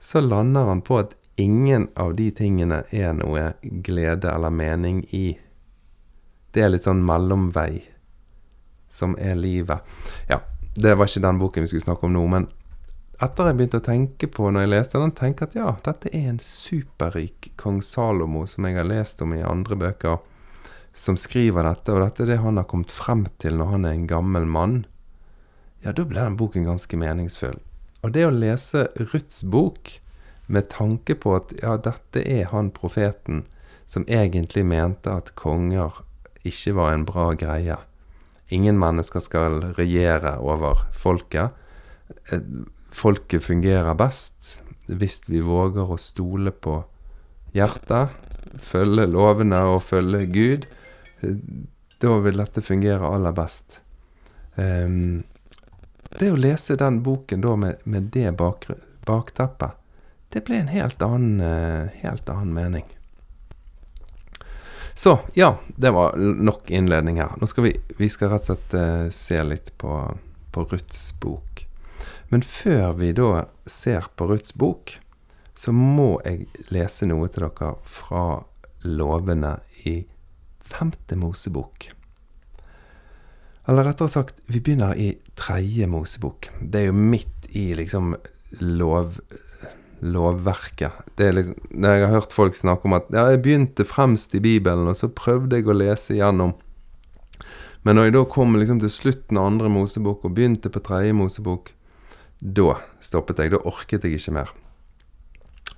så 0.00 0.24
lander 0.24 0.70
han 0.70 0.80
på 0.80 1.02
at 1.02 1.12
ingen 1.36 1.90
av 1.92 2.16
de 2.16 2.30
tingene 2.40 2.80
er 2.88 3.12
noe 3.20 3.50
glede 3.84 4.32
eller 4.32 4.56
mening 4.64 5.04
i. 5.12 5.26
Det 6.56 6.64
er 6.64 6.72
litt 6.72 6.88
sånn 6.88 7.04
mellomvei 7.04 7.82
som 8.88 9.12
er 9.20 9.36
livet. 9.36 9.84
Ja, 10.32 10.40
det 10.72 10.96
var 10.96 11.12
ikke 11.12 11.28
den 11.28 11.44
boken 11.44 11.68
vi 11.68 11.74
skulle 11.74 11.84
snakke 11.84 12.08
om 12.08 12.16
nå, 12.16 12.24
men 12.32 12.48
etter 13.24 13.48
jeg 13.48 13.58
begynte 13.58 13.80
å 13.80 13.84
tenke 13.84 14.28
på 14.30 14.50
når 14.50 14.64
jeg 14.64 14.72
leste 14.72 15.00
den, 15.00 15.14
tenke 15.16 15.48
at 15.48 15.56
ja, 15.58 15.74
dette 15.84 16.10
er 16.12 16.30
en 16.30 16.40
superrik 16.42 17.50
kong 17.60 17.80
Salomo 17.84 18.44
som 18.50 18.68
jeg 18.68 18.78
har 18.78 18.88
lest 18.88 19.22
om 19.24 19.34
i 19.36 19.42
andre 19.44 19.78
bøker, 19.80 20.18
som 20.94 21.18
skriver 21.18 21.66
dette, 21.66 21.94
og 21.94 22.04
dette 22.04 22.24
er 22.24 22.34
det 22.34 22.42
han 22.44 22.60
har 22.60 22.68
kommet 22.70 22.94
frem 22.94 23.24
til 23.42 23.58
når 23.58 23.72
han 23.72 23.88
er 23.88 23.96
en 23.96 24.08
gammel 24.10 24.46
mann, 24.46 24.82
ja, 25.84 25.92
da 25.92 26.04
ble 26.08 26.22
den 26.22 26.38
boken 26.40 26.64
ganske 26.64 26.96
meningsfull. 26.96 27.58
Og 28.04 28.12
det 28.14 28.24
å 28.26 28.32
lese 28.32 28.86
Ruths 29.00 29.42
bok 29.48 29.98
med 30.46 30.68
tanke 30.72 31.16
på 31.16 31.34
at 31.36 31.52
ja, 31.60 31.76
dette 31.80 32.20
er 32.20 32.48
han 32.52 32.70
profeten 32.72 33.44
som 33.90 34.06
egentlig 34.08 34.64
mente 34.68 35.12
at 35.12 35.34
konger 35.38 36.02
ikke 36.44 36.74
var 36.76 36.92
en 36.92 37.06
bra 37.08 37.30
greie. 37.38 37.76
Ingen 38.52 38.78
mennesker 38.80 39.24
skal 39.24 39.60
regjere 39.78 40.36
over 40.44 40.84
folket 40.92 41.56
eh, 42.32 42.44
folket 42.94 43.44
fungerer 43.44 43.96
best 43.98 44.60
hvis 44.86 45.22
vi 45.30 45.40
våger 45.44 45.88
å 45.88 46.00
stole 46.00 46.52
på 46.52 46.78
hjertet, 47.56 48.12
følge 48.60 49.06
lovene 49.08 49.62
og 49.72 49.82
følge 49.86 50.24
Gud. 50.30 50.66
Da 52.00 52.18
vil 52.24 52.42
dette 52.42 52.62
fungere 52.64 53.08
aller 53.08 53.32
best. 53.36 53.80
Um, 54.56 55.24
Det 56.14 56.28
å 56.30 56.38
lese 56.38 56.76
den 56.78 57.00
boken 57.02 57.40
da 57.42 57.56
med, 57.58 57.80
med 57.90 58.12
det 58.14 58.36
bak, 58.38 58.68
bakteppet, 59.06 59.80
det 60.30 60.44
ble 60.46 60.60
en 60.60 60.70
helt 60.70 61.02
annen, 61.02 61.40
eh, 61.42 61.96
helt 62.02 62.28
annen 62.30 62.52
mening. 62.54 62.84
Så 64.94 65.16
ja, 65.34 65.58
det 65.76 65.90
var 65.90 66.14
nok 66.18 66.70
innledning 66.70 67.18
her. 67.22 67.34
Nå 67.38 67.46
skal 67.50 67.66
vi, 67.66 67.72
vi 67.98 68.08
skal 68.10 68.30
rett 68.30 68.46
og 68.46 68.52
slett 68.52 68.74
uh, 68.78 69.10
se 69.14 69.38
litt 69.42 69.72
på, 69.78 69.90
på 70.54 70.64
Ruths 70.70 71.08
bok. 71.22 71.53
Men 72.34 72.42
før 72.42 72.96
vi 72.98 73.12
da 73.14 73.44
ser 73.70 74.08
på 74.18 74.26
Ruths 74.26 74.56
bok, 74.58 74.96
så 75.54 75.70
må 75.70 76.16
jeg 76.24 76.48
lese 76.74 77.06
noe 77.06 77.28
til 77.30 77.44
dere 77.46 77.68
fra 77.86 78.40
lovene 78.82 79.52
i 79.86 80.00
femte 80.58 81.14
Mosebok. 81.14 81.92
Eller 83.70 83.86
rettere 83.86 84.10
sagt, 84.10 84.40
vi 84.50 84.58
begynner 84.58 84.98
i 84.98 85.12
tredje 85.38 85.86
Mosebok. 85.86 86.48
Det 86.58 86.80
er 86.80 86.88
jo 86.88 86.96
midt 86.98 87.46
i 87.54 87.68
liksom 87.78 88.16
lov, 88.58 89.14
lovverket. 90.02 91.06
Det 91.14 91.30
er 91.30 91.38
liksom, 91.38 91.62
jeg 91.86 92.02
har 92.02 92.16
hørt 92.16 92.34
folk 92.34 92.58
snakke 92.58 92.90
om 92.90 92.98
at 92.98 93.14
ja, 93.14 93.28
jeg 93.30 93.44
begynte 93.46 93.86
fremst 93.86 94.34
i 94.34 94.42
Bibelen, 94.42 94.90
og 94.90 94.98
så 94.98 95.06
prøvde 95.06 95.62
jeg 95.62 95.70
å 95.70 95.78
lese 95.78 96.18
igjennom. 96.18 96.58
Men 97.86 97.94
når 97.94 98.10
jeg 98.10 98.18
da 98.18 98.26
kom 98.34 98.58
liksom 98.58 98.82
til 98.82 98.90
slutten 98.90 99.38
av 99.38 99.52
andre 99.52 99.70
Mosebok 99.70 100.26
og 100.26 100.34
begynte 100.34 100.74
på 100.74 100.82
tredje 100.82 101.14
Mosebok, 101.14 101.76
da 102.44 102.76
stoppet 103.00 103.40
jeg. 103.40 103.54
Da 103.54 103.62
orket 103.64 104.04
jeg 104.04 104.18
ikke 104.18 104.36
mer. 104.36 104.52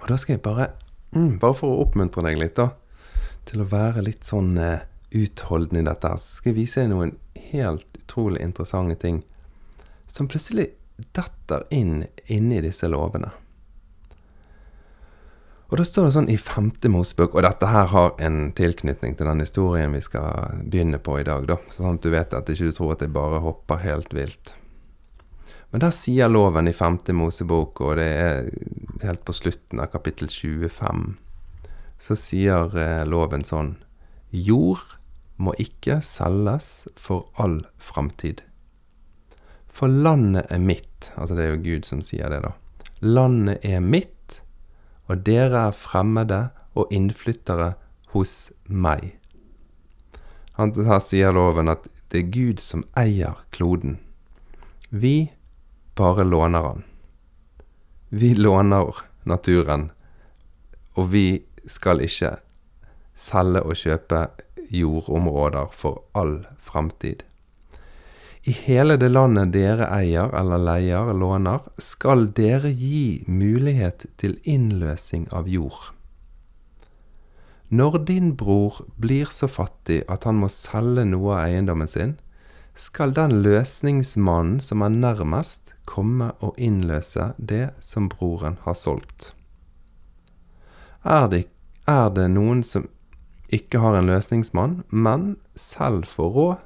Og 0.03 0.11
da 0.11 0.19
skal 0.19 0.37
jeg 0.37 0.43
bare, 0.45 0.73
mm, 1.15 1.39
bare 1.43 1.57
for 1.57 1.73
å 1.73 1.87
oppmuntre 1.87 2.25
deg 2.27 2.41
litt, 2.41 2.59
da, 2.59 2.73
til 3.47 3.63
å 3.63 3.71
være 3.71 4.03
litt 4.03 4.27
sånn 4.27 4.57
uh, 4.59 4.83
utholdende 5.15 5.85
i 5.85 5.89
dette, 5.89 6.13
så 6.19 6.41
skal 6.41 6.53
jeg 6.53 6.59
vise 6.59 6.83
deg 6.83 6.93
noen 6.93 7.17
helt 7.53 7.87
utrolig 8.03 8.43
interessante 8.43 8.99
ting 9.01 9.23
som 10.11 10.29
plutselig 10.29 10.73
detter 11.15 11.67
inn 11.75 12.05
inni 12.27 12.61
disse 12.65 12.89
lovene. 12.91 13.31
Og 15.67 15.81
da 15.81 15.85
står 15.87 16.07
det 16.07 16.15
sånn 16.15 16.29
i 16.31 16.39
femte 16.39 16.91
Mosebok, 16.91 17.35
og 17.35 17.43
dette 17.43 17.67
her 17.67 17.89
har 17.91 18.13
en 18.23 18.53
tilknytning 18.55 19.17
til 19.19 19.27
den 19.27 19.43
historien 19.43 19.97
vi 19.97 20.03
skal 20.05 20.61
begynne 20.63 21.01
på 21.03 21.19
i 21.19 21.27
dag, 21.27 21.49
da, 21.49 21.59
sånn 21.75 21.99
at 21.99 22.07
du 22.07 22.13
vet 22.15 22.37
at 22.39 22.53
ikke 22.53 22.71
du 22.71 22.77
tror 22.77 22.95
at 22.95 23.03
jeg 23.03 23.15
bare 23.15 23.43
hopper 23.43 23.83
helt 23.83 24.15
vilt. 24.15 24.55
Men 25.77 25.83
der 25.83 25.93
sier 25.93 26.31
loven 26.33 26.71
i 26.71 26.73
femte 26.73 27.13
Mosebok, 27.13 27.83
og 27.85 27.99
det 27.99 28.07
er 28.09 28.47
helt 29.03 29.27
på 29.29 29.35
slutten 29.37 29.83
av 29.85 29.91
kapittel 29.93 30.31
25, 30.33 31.03
så 32.01 32.17
sier 32.17 32.73
eh, 32.81 33.03
loven 33.05 33.45
sånn 33.45 33.75
Jord 34.33 34.95
må 35.37 35.53
ikke 35.61 35.99
selges 36.01 36.87
for 36.97 37.29
all 37.37 37.59
framtid. 37.77 38.41
For 39.69 39.93
landet 39.93 40.49
er 40.49 40.65
mitt, 40.65 41.11
altså 41.13 41.37
det 41.37 41.45
er 41.45 41.53
jo 41.53 41.61
Gud 41.69 41.93
som 41.93 42.01
sier 42.01 42.33
det, 42.33 42.41
da. 42.49 42.57
Landet 43.05 43.61
er 43.61 43.85
mitt, 43.85 44.41
og 45.13 45.29
dere 45.29 45.69
er 45.69 45.77
fremmede 45.77 46.43
og 46.73 46.89
innflyttere 46.89 47.75
hos 48.17 48.47
meg. 48.65 49.11
Han 50.57 50.73
her 50.73 51.05
sier 51.05 51.37
loven 51.37 51.69
at 51.69 51.85
det 52.09 52.25
er 52.25 52.37
Gud 52.41 52.65
som 52.65 52.89
eier 52.97 53.45
kloden. 53.53 54.01
Vi 54.89 55.35
bare 55.97 56.25
låner 56.25 56.63
han. 56.63 56.83
Vi 58.09 58.35
låner 58.35 58.95
naturen, 59.25 59.91
og 60.95 61.11
vi 61.11 61.43
skal 61.67 62.03
ikke 62.05 62.37
selge 63.17 63.63
og 63.65 63.81
kjøpe 63.81 64.27
jordområder 64.71 65.73
for 65.73 66.05
all 66.15 66.45
framtid. 66.61 67.25
I 68.47 68.53
hele 68.55 68.95
det 69.01 69.09
landet 69.11 69.51
dere 69.57 69.89
eier 69.91 70.31
eller 70.39 70.61
leier, 70.63 71.11
låner, 71.11 71.65
skal 71.83 72.29
dere 72.37 72.71
gi 72.71 73.25
mulighet 73.27 74.07
til 74.21 74.37
innløsing 74.45 75.27
av 75.35 75.49
jord. 75.51 75.91
Når 77.69 77.99
din 78.07 78.37
bror 78.39 78.85
blir 78.95 79.33
så 79.35 79.49
fattig 79.51 80.05
at 80.07 80.29
han 80.29 80.39
må 80.39 80.53
selge 80.53 81.03
noe 81.09 81.35
av 81.35 81.49
eiendommen 81.49 81.91
sin, 81.91 82.15
skal 82.79 83.17
den 83.17 83.41
løsningsmannen 83.43 84.61
som 84.63 84.85
er 84.87 84.95
nærmest, 84.95 85.66
komme 85.87 86.33
og 86.45 86.59
innløse 86.59 87.33
det 87.39 87.71
som 87.81 88.11
broren 88.13 88.59
har 88.67 88.77
solgt. 88.79 89.33
Er 91.07 91.29
det, 91.31 91.47
er 91.87 92.11
det 92.11 92.29
noen 92.35 92.63
som 92.67 92.89
ikke 93.55 93.79
har 93.79 93.95
en 93.95 94.11
løsningsmann, 94.11 94.81
men 94.91 95.37
selv 95.55 96.09
får 96.11 96.31
råd, 96.35 96.57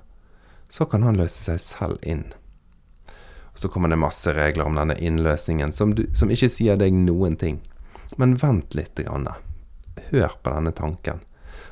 så 0.70 0.86
kan 0.88 1.02
han 1.04 1.18
løse 1.20 1.44
seg 1.44 1.60
selv 1.60 2.06
inn. 2.06 2.30
Og 3.52 3.58
Så 3.58 3.68
kommer 3.68 3.90
det 3.90 3.98
masse 4.00 4.32
regler 4.32 4.64
om 4.64 4.78
denne 4.78 4.94
innløsningen 4.94 5.72
som, 5.72 5.94
du, 5.94 6.06
som 6.14 6.30
ikke 6.30 6.48
sier 6.48 6.78
deg 6.80 6.94
noen 6.94 7.36
ting. 7.36 7.58
Men 8.16 8.36
vent 8.38 8.74
litt. 8.78 8.94
Grann. 8.96 9.28
Hør 10.10 10.36
på 10.42 10.54
denne 10.54 10.72
tanken. 10.72 11.20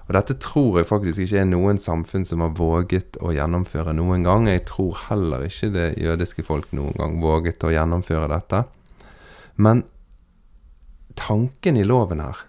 Og 0.08 0.14
dette 0.16 0.38
tror 0.40 0.80
jeg 0.80 0.88
faktisk 0.88 1.24
ikke 1.24 1.42
er 1.42 1.48
noen 1.50 1.80
samfunn 1.82 2.24
som 2.28 2.40
har 2.44 2.56
våget 2.56 3.18
å 3.20 3.34
gjennomføre 3.36 3.92
noen 3.96 4.24
gang. 4.24 4.48
Jeg 4.48 4.64
tror 4.70 4.96
heller 5.08 5.44
ikke 5.44 5.70
det 5.74 5.88
jødiske 6.00 6.44
folk 6.46 6.72
noen 6.76 6.96
gang 6.96 7.18
våget 7.22 7.64
å 7.64 7.72
gjennomføre 7.74 8.30
dette. 8.32 8.64
Men 9.60 9.84
tanken 11.18 11.76
i 11.76 11.86
loven 11.86 12.22
her 12.22 12.44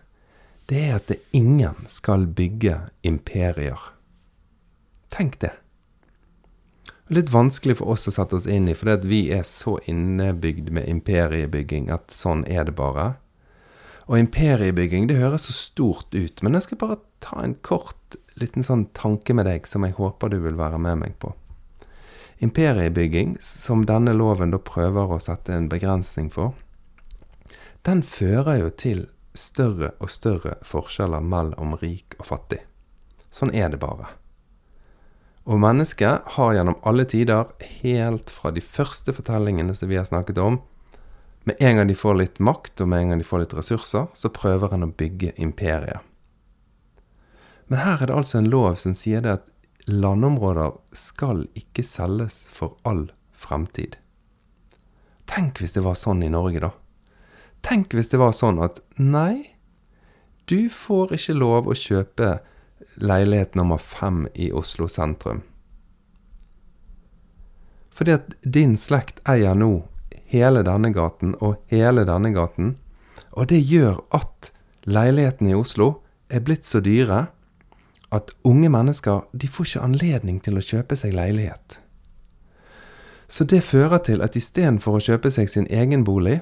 det 0.69 0.83
er 0.85 0.99
at 0.99 1.07
det 1.09 1.17
ingen 1.33 1.87
skal 1.89 2.27
bygge 2.37 2.75
imperier. 3.01 3.81
Tenk 5.09 5.39
det. 5.41 5.55
Litt 7.09 7.31
vanskelig 7.33 7.79
for 7.79 7.95
oss 7.95 8.05
å 8.05 8.13
sette 8.13 8.37
oss 8.37 8.45
inn 8.45 8.67
i, 8.69 8.75
fordi 8.77 9.09
vi 9.09 9.21
er 9.33 9.41
så 9.49 9.79
innebygd 9.89 10.69
med 10.75 10.85
imperiebygging 10.91 11.89
at 11.89 12.13
sånn 12.13 12.43
er 12.45 12.69
det 12.69 12.75
bare. 12.77 13.15
Og 14.05 14.19
imperiebygging, 14.21 15.07
det 15.09 15.17
høres 15.17 15.47
så 15.49 15.55
stort 15.57 16.13
ut, 16.13 16.43
men 16.45 16.53
jeg 16.57 16.67
skal 16.67 16.81
bare 16.83 16.99
ta 17.23 17.43
en 17.43 17.55
kort 17.65 18.17
liten 18.39 18.63
sånn 18.63 18.87
tanke 18.95 19.35
med 19.35 19.47
deg 19.49 19.67
som 19.67 19.85
jeg 19.85 19.97
håper 19.97 20.31
du 20.31 20.39
vil 20.43 20.59
være 20.59 20.79
med 20.81 21.01
meg 21.03 21.15
på. 21.19 21.33
Imperiebygging, 22.39 23.35
som 23.43 23.83
denne 23.87 24.13
loven 24.15 24.53
da 24.53 24.61
prøver 24.63 25.11
å 25.11 25.19
sette 25.19 25.51
en 25.55 25.67
begrensning 25.71 26.29
for, 26.31 26.53
den 27.83 28.03
fører 28.03 28.61
jo 28.61 28.69
til 28.71 29.05
større 29.35 29.91
og 29.99 30.11
større 30.11 30.55
forskjeller 30.67 31.23
mellom 31.23 31.75
rik 31.81 32.15
og 32.19 32.29
fattig. 32.31 32.61
Sånn 33.29 33.51
er 33.55 33.69
det 33.71 33.81
bare. 33.83 34.07
Og 35.49 35.59
mennesket 35.61 36.33
har 36.35 36.55
gjennom 36.55 36.77
alle 36.87 37.05
tider, 37.09 37.47
helt 37.81 38.29
fra 38.31 38.51
de 38.53 38.61
første 38.63 39.13
fortellingene 39.15 39.75
som 39.75 39.89
vi 39.89 39.97
har 39.99 40.07
snakket 40.07 40.41
om, 40.41 40.59
med 41.47 41.55
en 41.59 41.79
gang 41.79 41.87
de 41.89 41.95
får 41.97 42.17
litt 42.19 42.39
makt, 42.43 42.81
og 42.83 42.91
med 42.91 43.01
en 43.01 43.13
gang 43.13 43.21
de 43.23 43.25
får 43.25 43.43
litt 43.43 43.55
ressurser, 43.57 44.09
så 44.13 44.29
prøver 44.33 44.75
en 44.75 44.85
å 44.85 44.93
bygge 44.93 45.33
imperiet. 45.41 46.03
Men 47.69 47.83
her 47.85 48.01
er 48.01 48.09
det 48.09 48.17
altså 48.17 48.39
en 48.39 48.49
lov 48.49 48.79
som 48.81 48.95
sier 48.97 49.21
det 49.21 49.35
at 49.37 49.49
landområder 49.89 50.73
skal 50.97 51.45
ikke 51.57 51.85
selges 51.85 52.47
for 52.53 52.77
all 52.83 53.07
fremtid. 53.37 53.97
Tenk 55.29 55.61
hvis 55.61 55.75
det 55.77 55.85
var 55.85 55.97
sånn 55.97 56.23
i 56.25 56.31
Norge, 56.33 56.63
da. 56.65 56.71
Tenk 57.61 57.93
hvis 57.93 58.09
det 58.09 58.17
var 58.21 58.33
sånn 58.33 58.57
at 58.65 58.81
nei, 58.97 59.53
du 60.49 60.65
får 60.73 61.13
ikke 61.13 61.37
lov 61.37 61.69
å 61.69 61.77
kjøpe 61.77 62.39
leilighet 62.97 63.53
nummer 63.59 63.77
fem 63.77 64.25
i 64.33 64.49
Oslo 64.49 64.89
sentrum. 64.89 65.43
Fordi 67.93 68.15
at 68.17 68.33
din 68.41 68.77
slekt 68.79 69.21
eier 69.29 69.53
nå 69.53 69.83
hele 70.31 70.63
denne 70.65 70.89
gaten 70.95 71.35
og 71.37 71.59
hele 71.69 72.05
denne 72.07 72.31
gaten, 72.33 72.77
og 73.37 73.51
det 73.51 73.59
gjør 73.61 73.99
at 74.15 74.49
leilighetene 74.89 75.53
i 75.53 75.59
Oslo 75.59 75.99
er 76.33 76.41
blitt 76.45 76.65
så 76.65 76.81
dyre 76.81 77.27
at 78.15 78.31
unge 78.43 78.69
mennesker 78.73 79.27
de 79.31 79.47
får 79.47 79.67
ikke 79.67 79.85
anledning 79.85 80.39
til 80.41 80.57
å 80.57 80.65
kjøpe 80.65 80.97
seg 80.97 81.13
leilighet. 81.13 81.79
Så 83.29 83.45
det 83.45 83.61
fører 83.61 84.01
til 84.01 84.23
at 84.25 84.35
istedenfor 84.37 84.97
å 84.97 85.03
kjøpe 85.05 85.29
seg 85.29 85.51
sin 85.51 85.67
egen 85.69 86.03
bolig, 86.07 86.39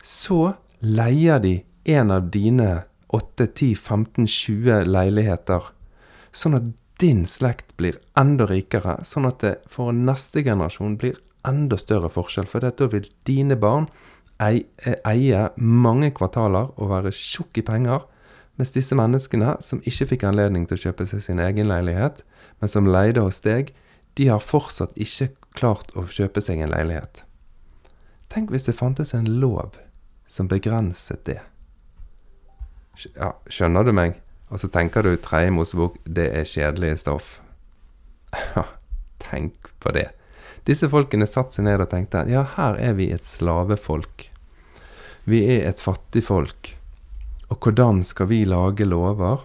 så 0.00 0.54
leier 0.80 1.42
de 1.44 1.58
en 1.92 2.12
av 2.14 2.30
dine 2.32 2.84
8, 3.12 3.46
10, 3.46 3.74
15, 3.76 4.26
20 4.28 4.88
leiligheter, 4.88 5.68
sånn 6.32 6.56
at 6.56 6.70
din 7.00 7.24
slekt 7.28 7.76
blir 7.78 8.00
enda 8.18 8.48
rikere, 8.48 8.98
sånn 9.04 9.28
at 9.28 9.42
det 9.44 9.54
for 9.70 9.92
neste 9.94 10.42
generasjon 10.44 10.96
blir 11.00 11.20
enda 11.46 11.78
større 11.78 12.10
forskjell. 12.12 12.48
For 12.48 12.64
da 12.64 12.88
vil 12.90 13.08
dine 13.28 13.56
barn 13.60 13.86
eie 14.38 15.44
mange 15.56 16.10
kvartaler 16.16 16.72
og 16.76 16.92
være 16.92 17.12
tjukk 17.14 17.60
i 17.60 17.66
penger, 17.66 18.04
mens 18.58 18.74
disse 18.74 18.96
menneskene 18.98 19.54
som 19.62 19.82
ikke 19.86 20.08
fikk 20.12 20.24
anledning 20.26 20.66
til 20.66 20.78
å 20.78 20.82
kjøpe 20.88 21.06
seg 21.06 21.22
sin 21.24 21.42
egen 21.42 21.70
leilighet, 21.70 22.24
men 22.58 22.72
som 22.72 22.90
leide 22.90 23.22
hos 23.22 23.40
deg, 23.44 23.70
de 24.18 24.26
har 24.26 24.42
fortsatt 24.42 24.96
ikke 24.98 25.30
klart 25.54 25.94
å 25.94 26.08
kjøpe 26.10 26.42
seg 26.42 26.64
en 26.64 26.74
leilighet. 26.74 27.22
Tenk 28.28 28.50
hvis 28.52 28.66
det 28.66 28.76
fantes 28.76 29.14
en 29.14 29.28
lov 29.40 29.78
som 30.28 30.50
begrenset 30.50 31.22
det. 31.28 31.38
Ja, 33.14 33.36
skjønner 33.46 33.86
du 33.86 33.94
meg? 33.94 34.18
Og 34.50 34.60
så 34.60 34.68
tenker 34.72 35.04
du 35.04 35.12
tredje 35.22 35.52
Mosebok, 35.54 36.00
det 36.04 36.30
er 36.34 36.48
kjedelige 36.48 36.98
stoff. 37.04 37.38
Ja, 38.56 38.66
tenk 39.22 39.70
på 39.80 39.92
det. 39.96 40.10
Disse 40.68 40.90
folkene 40.92 41.28
satte 41.28 41.56
seg 41.56 41.64
ned 41.64 41.80
og 41.80 41.88
tenkte 41.92 42.26
ja, 42.28 42.42
her 42.56 42.76
er 42.76 42.98
vi 42.98 43.08
et 43.14 43.28
slavefolk. 43.28 44.28
Vi 45.28 45.40
er 45.56 45.64
et 45.68 45.80
fattigfolk. 45.80 46.74
Og 47.48 47.58
hvordan 47.64 48.02
skal 48.04 48.28
vi 48.28 48.44
lage 48.44 48.84
lover 48.84 49.44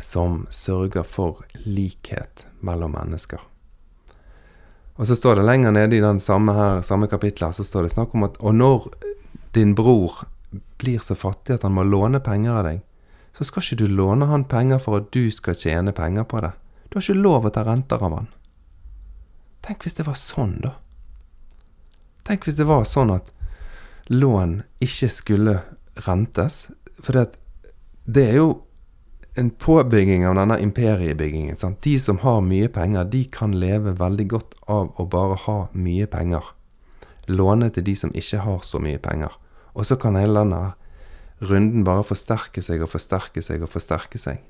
som 0.00 0.46
sørger 0.50 1.04
for 1.04 1.44
likhet 1.64 2.46
mellom 2.60 2.96
mennesker? 2.96 3.40
Og 4.94 5.06
så 5.06 5.16
står 5.18 5.36
det 5.36 5.48
lenger 5.48 5.74
nede 5.74 5.96
i 5.96 6.04
den 6.04 6.20
samme, 6.20 6.54
her, 6.54 6.82
samme 6.82 7.08
kapitlet 7.10 7.56
så 7.56 7.64
står 7.66 7.82
det 7.82 7.94
snakk 7.96 8.14
om 8.14 8.24
at 8.28 8.36
Og 8.40 8.54
når 8.54 8.88
din 9.54 9.74
bror 9.74 10.24
blir 10.78 10.98
så 10.98 11.14
fattig 11.14 11.54
at 11.54 11.62
han 11.62 11.74
må 11.74 11.82
låne 11.82 12.20
penger 12.20 12.52
av 12.52 12.64
deg, 12.68 12.80
så 13.34 13.44
skal 13.44 13.64
ikke 13.64 13.82
du 13.82 13.88
låne 13.90 14.26
han 14.30 14.46
penger 14.46 14.78
for 14.78 15.00
at 15.00 15.10
du 15.10 15.26
skal 15.34 15.58
tjene 15.58 15.92
penger 15.92 16.26
på 16.30 16.40
det. 16.44 16.52
Du 16.88 16.98
har 16.98 17.02
ikke 17.02 17.22
lov 17.22 17.46
å 17.48 17.50
ta 17.50 17.64
renter 17.66 18.02
av 18.02 18.14
han. 18.14 18.28
Tenk 19.66 19.82
hvis 19.82 19.96
det 19.98 20.06
var 20.06 20.18
sånn, 20.18 20.58
da. 20.62 20.76
Tenk 22.24 22.46
hvis 22.46 22.58
det 22.60 22.68
var 22.68 22.84
sånn 22.86 23.10
at 23.14 23.32
lån 24.12 24.60
ikke 24.84 25.08
skulle 25.10 25.56
rentes. 26.06 26.68
For 27.04 27.16
det, 28.04 28.24
er 28.24 28.38
jo 28.38 28.48
en 29.36 29.50
påbygging 29.50 30.24
av 30.26 30.38
denne 30.38 30.56
imperiebyggingen. 30.64 31.56
Sant? 31.60 31.82
De 31.84 31.98
som 32.00 32.20
har 32.22 32.40
mye 32.44 32.70
penger, 32.72 33.04
de 33.12 33.24
kan 33.28 33.56
leve 33.58 33.96
veldig 33.98 34.28
godt 34.30 34.54
av 34.70 34.94
å 34.96 35.06
bare 35.10 35.36
ha 35.44 35.58
mye 35.72 36.06
penger. 36.10 36.54
Låne 37.28 37.70
til 37.72 37.84
de 37.84 37.96
som 37.98 38.14
ikke 38.16 38.40
har 38.44 38.64
så 38.64 38.80
mye 38.80 39.00
penger. 39.02 39.36
Og 39.74 39.88
så 39.88 39.98
kan 40.00 40.16
hele 40.16 40.40
denne 40.44 40.74
runden 41.44 41.84
bare 41.84 42.06
forsterke 42.06 42.62
seg 42.62 42.84
og 42.84 42.92
forsterke 42.92 43.42
seg 43.44 43.64
og 43.64 43.72
forsterke 43.72 44.20
seg. 44.20 44.40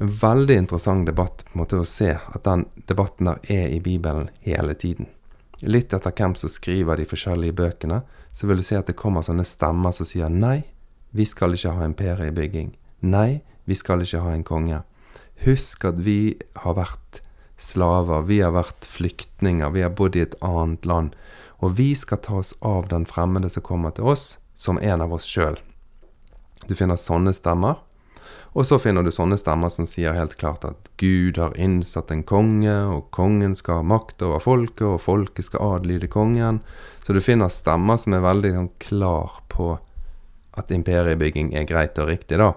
En 0.00 0.08
veldig 0.08 0.56
interessant 0.56 1.04
debatt 1.04 1.42
på 1.44 1.52
en 1.52 1.60
måte 1.60 1.80
å 1.80 1.88
se 1.88 2.14
at 2.16 2.44
den 2.46 2.64
debatten 2.88 3.28
der 3.28 3.40
er 3.52 3.66
i 3.68 3.80
Bibelen 3.84 4.30
hele 4.46 4.72
tiden. 4.72 5.10
Litt 5.60 5.92
etter 5.92 6.14
hvem 6.16 6.38
som 6.40 6.48
skriver 6.48 6.96
de 6.96 7.04
forskjellige 7.04 7.58
bøkene, 7.58 8.00
så 8.32 8.48
vil 8.48 8.62
du 8.62 8.64
se 8.64 8.78
at 8.78 8.88
det 8.88 8.96
kommer 8.96 9.26
sånne 9.26 9.44
stemmer 9.44 9.92
som 9.92 10.08
sier 10.08 10.32
nei, 10.32 10.62
vi 11.10 11.26
skal 11.26 11.56
ikke 11.56 11.74
ha 11.76 11.86
imperiebygging. 11.88 12.74
Nei, 13.00 13.40
vi 13.64 13.76
skal 13.78 14.04
ikke 14.04 14.22
ha 14.24 14.34
en 14.34 14.46
konge. 14.46 14.82
Husk 15.44 15.86
at 15.88 16.00
vi 16.04 16.36
har 16.62 16.76
vært 16.76 17.22
slaver, 17.60 18.24
vi 18.28 18.40
har 18.44 18.54
vært 18.56 18.86
flyktninger, 18.88 19.72
vi 19.72 19.84
har 19.84 19.94
bodd 19.96 20.16
i 20.16 20.24
et 20.24 20.36
annet 20.44 20.86
land. 20.88 21.14
Og 21.60 21.76
vi 21.76 21.92
skal 21.96 22.22
ta 22.24 22.40
oss 22.40 22.54
av 22.64 22.88
den 22.88 23.06
fremmede 23.08 23.50
som 23.52 23.64
kommer 23.64 23.92
til 23.96 24.08
oss, 24.12 24.38
som 24.56 24.80
en 24.80 25.04
av 25.04 25.12
oss 25.12 25.28
sjøl. 25.28 25.58
Du 26.68 26.76
finner 26.76 27.00
sånne 27.00 27.32
stemmer. 27.36 27.80
Og 28.50 28.66
så 28.66 28.80
finner 28.82 29.04
du 29.06 29.12
sånne 29.14 29.38
stemmer 29.38 29.70
som 29.70 29.86
sier 29.86 30.16
helt 30.16 30.34
klart 30.40 30.64
at 30.66 30.88
Gud 30.98 31.38
har 31.38 31.54
innsatt 31.54 32.10
en 32.10 32.24
konge, 32.26 32.72
og 32.90 33.10
kongen 33.14 33.54
skal 33.58 33.80
ha 33.80 33.86
makt 33.86 34.24
over 34.26 34.42
folket, 34.42 34.86
og 34.88 35.02
folket 35.04 35.46
skal 35.46 35.76
adlyde 35.76 36.10
kongen. 36.10 36.58
Så 37.04 37.14
du 37.14 37.22
finner 37.22 37.52
stemmer 37.52 38.00
som 38.00 38.16
er 38.16 38.26
veldig 38.26 38.52
sånn, 38.56 38.72
klar 38.82 39.38
på 39.52 39.76
at 40.60 40.72
imperiebygging 40.74 41.54
er 41.56 41.68
greit 41.68 41.98
og 42.00 42.10
riktig, 42.12 42.38
da. 42.40 42.52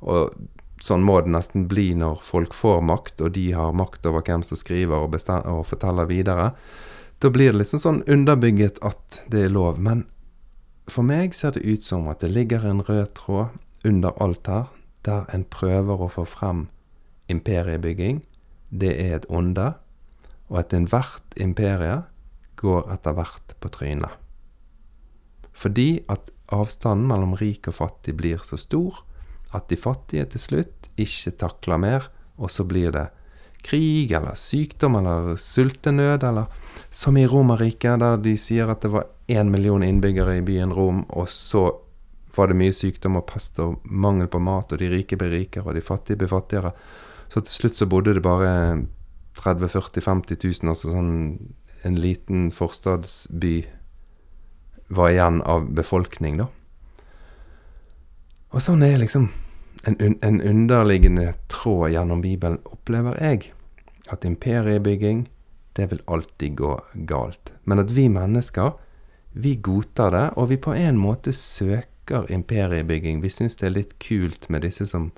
Og 0.00 0.36
sånn 0.80 1.04
må 1.04 1.18
det 1.20 1.32
nesten 1.34 1.66
bli 1.68 1.90
når 1.98 2.22
folk 2.24 2.54
får 2.56 2.80
makt, 2.86 3.20
og 3.24 3.34
de 3.36 3.50
har 3.56 3.76
makt 3.76 4.06
over 4.08 4.24
hvem 4.24 4.44
som 4.46 4.60
skriver 4.60 5.04
og, 5.04 5.16
og 5.40 5.66
forteller 5.68 6.08
videre. 6.08 6.50
Da 7.20 7.28
blir 7.32 7.52
det 7.52 7.60
liksom 7.60 7.82
sånn 7.82 8.02
underbygget 8.08 8.80
at 8.86 9.20
det 9.32 9.44
er 9.46 9.52
lov. 9.52 9.80
Men 9.80 10.06
for 10.90 11.06
meg 11.06 11.36
ser 11.36 11.54
det 11.56 11.66
ut 11.66 11.84
som 11.84 12.08
at 12.08 12.24
det 12.24 12.32
ligger 12.32 12.64
en 12.66 12.80
rød 12.86 13.12
tråd 13.18 13.58
under 13.84 14.16
alt 14.20 14.48
her, 14.48 14.70
der 15.04 15.28
en 15.32 15.44
prøver 15.48 16.00
å 16.00 16.10
få 16.12 16.24
frem 16.28 16.66
imperiebygging. 17.32 18.22
Det 18.70 18.92
er 18.96 19.20
et 19.20 19.28
onde, 19.28 19.72
og 20.50 20.58
at 20.64 20.74
enhvert 20.76 21.36
imperie 21.40 22.02
går 22.60 22.90
etter 22.92 23.16
hvert 23.16 23.54
på 23.60 23.70
trynet. 23.72 24.16
Fordi 25.52 26.00
at 26.08 26.32
avstanden 26.54 27.08
mellom 27.10 27.36
rik 27.40 27.68
og 27.70 27.78
fattig 27.78 28.16
blir 28.18 28.42
så 28.46 28.58
stor 28.60 29.02
at 29.56 29.70
de 29.70 29.78
fattige 29.78 30.26
til 30.30 30.42
slutt 30.42 30.90
ikke 31.00 31.34
takler 31.40 31.80
mer, 31.82 32.06
og 32.38 32.50
så 32.52 32.64
blir 32.66 32.92
det 32.94 33.08
krig 33.66 34.12
eller 34.16 34.38
sykdom 34.38 34.96
eller 35.00 35.34
sultenød, 35.36 36.24
eller 36.24 36.46
som 36.90 37.16
i 37.16 37.26
Romerriket, 37.28 37.98
der 38.00 38.20
de 38.22 38.36
sier 38.40 38.70
at 38.70 38.84
det 38.84 38.92
var 38.94 39.08
én 39.28 39.50
million 39.52 39.82
innbyggere 39.84 40.38
i 40.38 40.44
byen 40.46 40.72
Rom, 40.74 41.04
og 41.10 41.28
så 41.28 41.66
var 42.36 42.50
det 42.50 42.60
mye 42.60 42.74
sykdom 42.74 43.18
og 43.18 43.26
pest 43.28 43.58
og 43.62 43.82
mangel 43.84 44.30
på 44.30 44.40
mat, 44.42 44.72
og 44.72 44.80
de 44.80 44.90
rike 44.92 45.18
ble 45.18 45.32
rikere, 45.32 45.66
og 45.66 45.76
de 45.76 45.84
fattige 45.84 46.20
ble 46.20 46.30
fattigere. 46.30 46.72
Så 47.30 47.42
til 47.44 47.56
slutt 47.56 47.78
så 47.78 47.90
bodde 47.90 48.14
det 48.16 48.24
bare 48.24 48.52
30 49.40 49.68
40 49.68 50.06
50 50.06 50.40
000, 50.62 50.70
altså 50.70 50.94
sånn 50.94 51.12
en 51.86 51.96
liten 51.96 52.50
forstadsby 52.52 53.54
var 54.90 55.12
igjen 55.12 55.38
av 55.42 55.68
befolkning, 55.74 56.40
da. 56.42 56.48
Og 58.50 58.62
sånn 58.64 58.82
er 58.82 58.98
liksom 58.98 59.28
en, 59.86 60.16
en 60.20 60.40
underliggende 60.42 61.32
tråd 61.52 61.92
gjennom 61.94 62.22
Bibelen, 62.24 62.58
opplever 62.66 63.18
jeg. 63.22 63.52
At 64.10 64.26
imperiebygging, 64.26 65.28
det 65.78 65.86
vil 65.92 66.02
alltid 66.10 66.56
gå 66.58 66.74
galt. 67.06 67.52
Men 67.64 67.78
at 67.78 67.94
vi 67.94 68.08
mennesker, 68.10 68.74
vi 69.32 69.54
godtar 69.62 70.10
det, 70.10 70.26
og 70.36 70.50
vi 70.50 70.58
på 70.58 70.74
en 70.74 70.98
måte 70.98 71.32
søker 71.32 72.26
imperiebygging. 72.32 73.22
Vi 73.22 73.30
syns 73.30 73.56
det 73.60 73.68
er 73.68 73.76
litt 73.76 73.98
kult 74.02 74.50
med 74.50 74.66
disse 74.66 74.88
som 74.90 75.12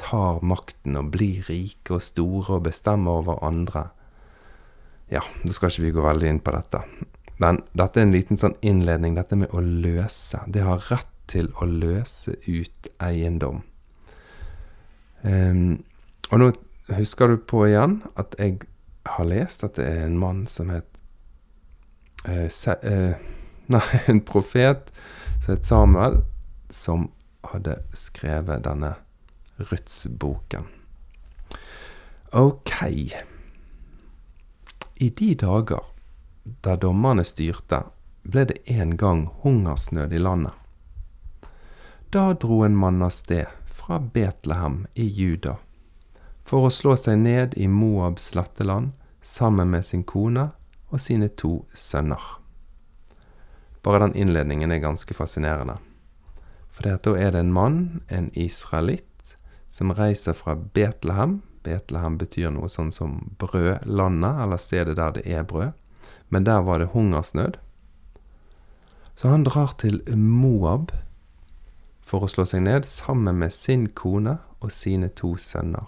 tar 0.00 0.40
makten 0.42 0.96
og 0.98 1.12
blir 1.14 1.44
rike 1.46 1.98
og 1.98 2.02
store 2.02 2.56
og 2.56 2.64
bestemmer 2.64 3.20
over 3.20 3.44
andre. 3.44 3.90
Ja, 5.12 5.20
da 5.44 5.52
skal 5.52 5.70
ikke 5.70 5.84
vi 5.84 5.92
gå 5.94 6.06
veldig 6.08 6.32
inn 6.32 6.40
på 6.42 6.54
dette. 6.56 6.80
Men 7.42 7.60
dette 7.74 8.00
er 8.00 8.06
en 8.06 8.14
liten 8.14 8.38
sånn 8.38 8.56
innledning, 8.62 9.16
dette 9.18 9.36
med 9.38 9.52
å 9.54 9.62
løse. 9.62 10.40
Det 10.46 10.62
har 10.62 10.84
rett 10.90 11.10
til 11.30 11.50
å 11.58 11.66
løse 11.66 12.36
ut 12.46 12.90
eiendom. 13.02 13.62
Um, 15.24 15.82
og 16.30 16.40
nå 16.40 16.50
husker 16.94 17.32
du 17.32 17.38
på 17.40 17.64
igjen 17.66 18.02
at 18.20 18.36
jeg 18.38 18.60
har 19.08 19.28
lest 19.28 19.64
at 19.64 19.78
det 19.78 19.86
er 19.88 20.02
en 20.04 20.18
mann 20.20 20.42
som 20.50 20.68
het 20.72 20.98
uh, 22.28 22.48
se, 22.52 22.76
uh, 22.84 23.16
Nei, 23.72 24.00
en 24.12 24.20
profet 24.20 24.90
som 25.40 25.54
het 25.54 25.64
Samuel, 25.64 26.18
som 26.68 27.06
hadde 27.48 27.78
skrevet 27.96 28.66
denne 28.66 28.90
Ruths-boken. 29.56 30.66
Ok. 32.36 32.74
I 35.00 35.08
de 35.08 35.30
dager 35.40 35.93
da 36.44 36.76
dommerne 36.76 37.24
styrte, 37.24 37.82
ble 38.22 38.46
det 38.48 38.60
en 38.70 38.96
gang 38.96 39.26
hungersnød 39.42 40.12
i 40.12 40.20
landet. 40.22 40.52
Da 42.12 42.32
dro 42.32 42.62
en 42.64 42.76
mann 42.76 43.02
av 43.02 43.10
sted 43.10 43.46
fra 43.66 43.98
Betlehem 43.98 44.84
i 44.94 45.06
Juda 45.08 45.56
for 46.44 46.68
å 46.68 46.72
slå 46.72 46.94
seg 47.00 47.18
ned 47.24 47.56
i 47.56 47.66
Moabs 47.68 48.30
sletteland 48.30 48.92
sammen 49.24 49.72
med 49.72 49.86
sin 49.88 50.04
kone 50.04 50.50
og 50.92 51.00
sine 51.00 51.30
to 51.32 51.64
sønner. 51.72 52.20
Bare 53.84 54.04
den 54.04 54.14
innledningen 54.16 54.72
er 54.72 54.84
ganske 54.84 55.16
fascinerende. 55.16 55.78
For 56.72 56.86
da 56.86 57.16
er 57.16 57.34
det 57.34 57.44
en 57.44 57.52
mann, 57.52 57.78
en 58.08 58.30
israelitt, 58.34 59.36
som 59.70 59.92
reiser 59.92 60.36
fra 60.36 60.54
Betlehem. 60.54 61.40
Betlehem 61.64 62.16
betyr 62.20 62.52
noe 62.54 62.68
sånn 62.70 62.92
som 62.92 63.18
brødlandet, 63.40 64.40
eller 64.44 64.60
stedet 64.60 64.96
der 65.00 65.16
det 65.16 65.24
er 65.26 65.44
brød. 65.48 65.72
Men 66.34 66.46
der 66.48 66.64
var 66.66 66.82
det 66.82 66.90
hungersnød. 66.90 67.60
Så 69.14 69.30
han 69.30 69.46
drar 69.46 69.76
til 69.78 70.00
Moab 70.18 70.90
for 72.02 72.26
å 72.26 72.30
slå 72.30 72.44
seg 72.48 72.64
ned 72.66 72.88
sammen 72.90 73.38
med 73.38 73.54
sin 73.54 73.86
kone 73.94 74.40
og 74.58 74.72
sine 74.74 75.12
to 75.14 75.36
sønner. 75.38 75.86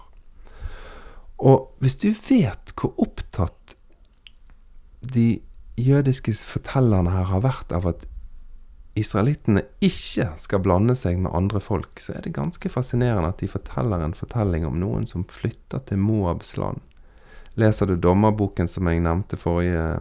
Og 1.37 1.67
hvis 1.83 1.99
du 2.01 2.09
vet 2.15 2.71
hvor 2.79 2.95
opptatt 3.03 3.75
de 5.03 5.41
jødiske 5.77 6.33
fortellerne 6.39 7.11
her 7.13 7.27
har 7.29 7.43
vært 7.43 7.75
av 7.75 7.85
at 7.91 8.07
israelittene 8.97 9.61
ikke 9.83 10.31
skal 10.41 10.63
blande 10.65 10.95
seg 10.97 11.19
med 11.21 11.35
andre 11.37 11.61
folk, 11.61 11.99
så 12.01 12.15
er 12.15 12.25
det 12.25 12.33
ganske 12.39 12.71
fascinerende 12.71 13.29
at 13.29 13.43
de 13.43 13.51
forteller 13.51 14.01
en 14.01 14.15
fortelling 14.17 14.65
om 14.65 14.79
noen 14.81 15.05
som 15.09 15.27
flytter 15.29 15.83
til 15.85 16.01
Moabs 16.01 16.55
land. 16.57 16.81
Leser 17.59 17.91
du 17.91 17.99
dommerboken 18.01 18.69
som 18.71 18.89
jeg 18.89 19.03
nevnte 19.05 19.37
forrige 19.37 19.99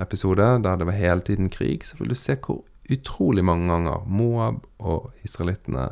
episode, 0.00 0.46
der 0.64 0.76
det 0.76 0.86
var 0.88 0.98
hele 0.98 1.24
tiden 1.24 1.50
krig, 1.50 1.84
så 1.84 1.98
vil 1.98 2.12
du 2.12 2.18
se 2.18 2.36
hvor 2.36 2.62
utrolig 2.90 3.44
mange 3.44 3.68
ganger 3.70 4.04
Moab 4.06 4.64
og 4.78 5.12
israelittene 5.24 5.90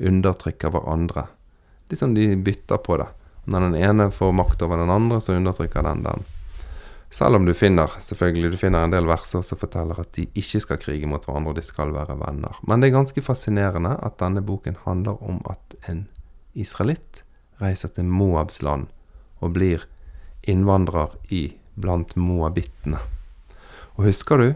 undertrykker 0.00 0.72
hverandre. 0.74 1.28
Liksom 1.90 2.14
de 2.16 2.34
bytter 2.36 2.80
på 2.82 2.98
det. 3.00 3.08
Når 3.44 3.68
den 3.68 3.76
ene 3.76 4.08
får 4.12 4.32
makt 4.32 4.62
over 4.64 4.80
den 4.80 4.90
andre, 4.90 5.20
så 5.20 5.36
undertrykker 5.36 5.84
den 5.84 6.02
den. 6.04 6.24
Selv 7.14 7.36
om 7.38 7.44
du 7.46 7.52
finner 7.54 7.92
selvfølgelig, 8.02 8.50
du 8.50 8.58
finner 8.58 8.84
en 8.84 8.94
del 8.94 9.06
verser 9.06 9.44
som 9.46 9.58
forteller 9.60 10.00
at 10.02 10.16
de 10.16 10.24
ikke 10.34 10.60
skal 10.64 10.80
krige 10.82 11.06
mot 11.06 11.22
hverandre, 11.22 11.52
og 11.52 11.60
de 11.60 11.62
skal 11.62 11.92
være 11.94 12.16
venner. 12.18 12.58
Men 12.66 12.82
det 12.82 12.90
er 12.90 12.96
ganske 12.96 13.22
fascinerende 13.22 13.94
at 14.02 14.18
denne 14.18 14.42
boken 14.42 14.80
handler 14.82 15.22
om 15.22 15.38
at 15.50 15.76
en 15.88 16.08
israelitt 16.58 17.22
reiser 17.62 17.92
til 17.94 18.10
Moabs 18.10 18.62
land 18.66 18.88
og 19.38 19.54
blir 19.54 19.86
innvandrer 20.42 21.14
i 21.30 21.46
blant 21.78 22.16
moabittene. 22.18 22.98
Og 23.94 24.08
husker 24.08 24.40
du 24.40 24.48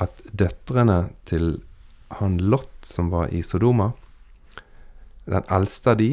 at 0.00 0.22
døtrene 0.32 1.10
til 1.28 1.60
han 2.18 2.38
Lot, 2.38 2.72
som 2.82 3.10
var 3.10 3.28
i 3.28 3.42
Sodoma, 3.42 3.92
den 5.24 5.46
eldste 5.48 5.92
av 5.92 6.00
de, 6.00 6.10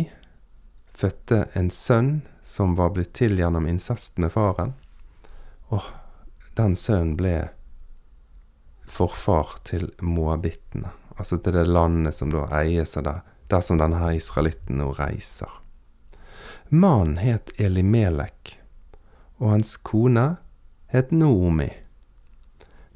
fødte 0.98 1.48
en 1.58 1.70
sønn 1.74 2.12
som 2.46 2.76
var 2.78 2.94
blitt 2.96 3.14
til 3.18 3.38
gjennom 3.40 3.68
incest 3.70 4.18
med 4.22 4.32
faren. 4.34 4.76
Og 5.74 5.84
den 6.58 6.76
sønnen 6.80 7.16
ble 7.20 7.36
forfar 8.88 9.58
til 9.68 9.90
moabittene, 10.02 10.94
altså 11.18 11.42
til 11.42 11.58
det 11.58 11.68
landet 11.68 12.16
som 12.16 12.32
da 12.34 12.46
eies 12.62 12.96
av 12.98 13.08
det, 13.08 13.18
der 13.52 13.64
som 13.64 13.80
denne 13.82 14.00
her 14.02 14.16
israelitten 14.18 14.80
nå 14.82 14.94
reiser. 14.98 15.52
Mannen 16.70 17.18
het 17.22 17.54
Elimelek, 17.60 18.58
og 19.38 19.54
hans 19.54 19.76
kone 19.78 20.38
het 20.92 21.12
Naomi. 21.12 21.70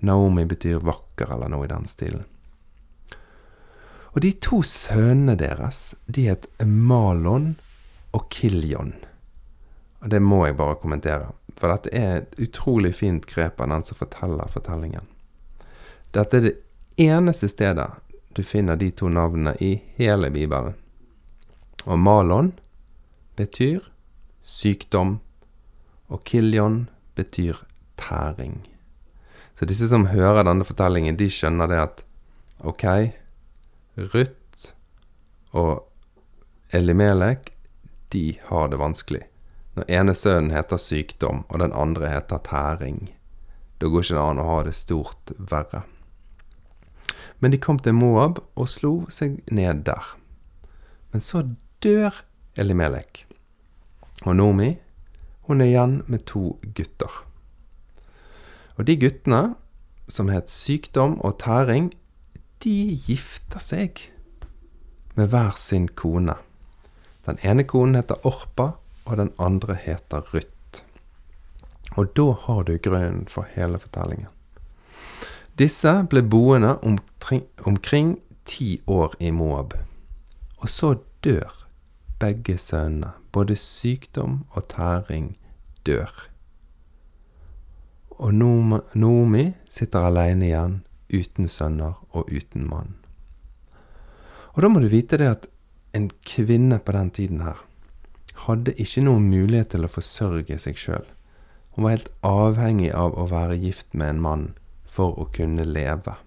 Naomi 0.02 0.46
betyr 0.50 0.82
vakker, 0.86 1.34
eller 1.34 1.52
noe 1.52 1.66
i 1.66 1.72
den 1.72 1.88
stilen. 1.90 2.26
Og 4.12 4.24
de 4.26 4.32
to 4.44 4.60
sønnene 4.66 5.38
deres, 5.40 5.94
de 6.06 6.28
het 6.28 6.50
Malon 6.66 7.54
og 8.12 8.28
Kiljon. 8.34 8.94
Og 10.02 10.10
det 10.12 10.20
må 10.26 10.44
jeg 10.48 10.58
bare 10.60 10.80
kommentere, 10.82 11.30
for 11.56 11.72
dette 11.72 11.94
er 11.96 12.18
et 12.18 12.40
utrolig 12.42 12.96
fint 12.98 13.26
grep 13.30 13.62
av 13.62 13.70
den 13.72 13.86
som 13.88 14.00
forteller 14.00 14.52
fortellingen. 14.52 15.06
Dette 16.12 16.42
er 16.42 16.48
det 16.48 16.56
eneste 17.00 17.48
stedet 17.52 17.88
du 18.36 18.44
finner 18.44 18.80
de 18.80 18.90
to 18.96 19.08
navnene 19.12 19.54
i 19.64 19.76
hele 20.00 20.32
Bibelen. 20.32 20.76
Og 21.86 22.00
Malon 22.00 22.52
betyr 23.40 23.86
sykdom, 24.42 25.20
og 26.12 26.24
Kiljon 26.28 26.90
betyr 27.16 27.64
tæring. 27.98 28.71
Så 29.62 29.68
disse 29.70 29.86
som 29.92 30.08
hører 30.10 30.48
denne 30.48 30.66
fortellingen, 30.66 31.20
de 31.20 31.28
skjønner 31.30 31.70
det 31.70 31.76
at 31.78 32.00
ok, 32.66 32.86
Ruth 34.10 34.72
og 35.54 35.84
Elimelek, 36.74 37.52
de 38.10 38.40
har 38.48 38.72
det 38.74 38.82
vanskelig. 38.82 39.22
Når 39.78 39.94
ene 40.00 40.18
sønnen 40.18 40.50
heter 40.56 40.82
sykdom, 40.82 41.46
og 41.46 41.62
den 41.62 41.78
andre 41.78 42.10
heter 42.10 42.42
tæring, 42.42 43.12
da 43.78 43.86
går 43.86 44.08
ikke 44.08 44.18
det 44.18 44.26
an 44.26 44.42
å 44.42 44.50
ha 44.50 44.58
det 44.66 44.76
stort 44.82 45.38
verre. 45.38 45.86
Men 47.38 47.54
de 47.54 47.62
kom 47.62 47.78
til 47.78 47.94
Moab 48.02 48.42
og 48.58 48.66
slo 48.66 48.96
seg 49.14 49.44
ned 49.54 49.86
der. 49.86 50.16
Men 51.14 51.22
så 51.22 51.46
dør 51.86 52.24
Elimelek. 52.58 53.28
Og 54.26 54.40
Nomi, 54.42 54.74
hun 55.46 55.62
er 55.62 55.70
igjen 55.70 56.00
med 56.10 56.26
to 56.26 56.56
gutter. 56.66 57.28
Og 58.78 58.88
de 58.88 58.98
guttene, 59.00 59.56
som 60.08 60.30
het 60.30 60.50
sykdom 60.50 61.20
og 61.22 61.40
tæring, 61.40 61.92
de 62.64 62.96
gifter 63.08 63.60
seg 63.64 64.08
med 65.16 65.32
hver 65.34 65.58
sin 65.58 65.88
kone. 65.88 66.36
Den 67.26 67.38
ene 67.44 67.64
konen 67.68 68.00
heter 68.00 68.26
Orpa, 68.26 68.72
og 69.06 69.18
den 69.18 69.32
andre 69.40 69.76
heter 69.76 70.22
Ruth. 70.34 70.84
Og 71.98 72.16
da 72.16 72.32
har 72.46 72.64
du 72.64 72.78
grunnen 72.78 73.28
for 73.28 73.48
hele 73.56 73.80
fortellingen. 73.80 74.30
Disse 75.60 75.92
ble 76.10 76.24
boende 76.24 76.78
omkring, 76.80 77.44
omkring 77.68 78.20
ti 78.46 78.80
år 78.88 79.16
i 79.20 79.32
Moab. 79.32 79.74
Og 80.58 80.70
så 80.70 80.96
dør 81.24 81.68
begge 82.20 82.58
sønnene. 82.58 83.12
Både 83.32 83.56
sykdom 83.56 84.46
og 84.50 84.68
tæring 84.68 85.38
dør. 85.86 86.31
Og 88.22 88.36
Noomi 88.38 89.46
sitter 89.70 90.06
alene 90.06 90.46
igjen, 90.48 90.76
uten 91.12 91.50
sønner 91.50 91.98
og 92.14 92.30
uten 92.30 92.68
mann. 92.70 92.94
Og 94.54 94.62
da 94.64 94.70
må 94.70 94.82
du 94.84 94.90
vite 94.92 95.18
det 95.18 95.30
at 95.32 95.48
en 95.98 96.10
kvinne 96.28 96.78
på 96.80 96.94
den 96.96 97.10
tiden 97.12 97.42
her 97.44 97.60
hadde 98.46 98.74
ikke 98.80 99.04
noen 99.06 99.28
mulighet 99.30 99.74
til 99.74 99.86
å 99.86 99.92
forsørge 99.92 100.58
seg 100.62 100.80
sjøl. 100.80 101.06
Hun 101.76 101.86
var 101.86 101.96
helt 101.96 102.12
avhengig 102.26 102.92
av 102.96 103.16
å 103.18 103.28
være 103.32 103.60
gift 103.62 103.94
med 103.94 104.16
en 104.16 104.24
mann 104.24 104.46
for 104.92 105.16
å 105.20 105.28
kunne 105.36 105.66
leve. 105.68 106.18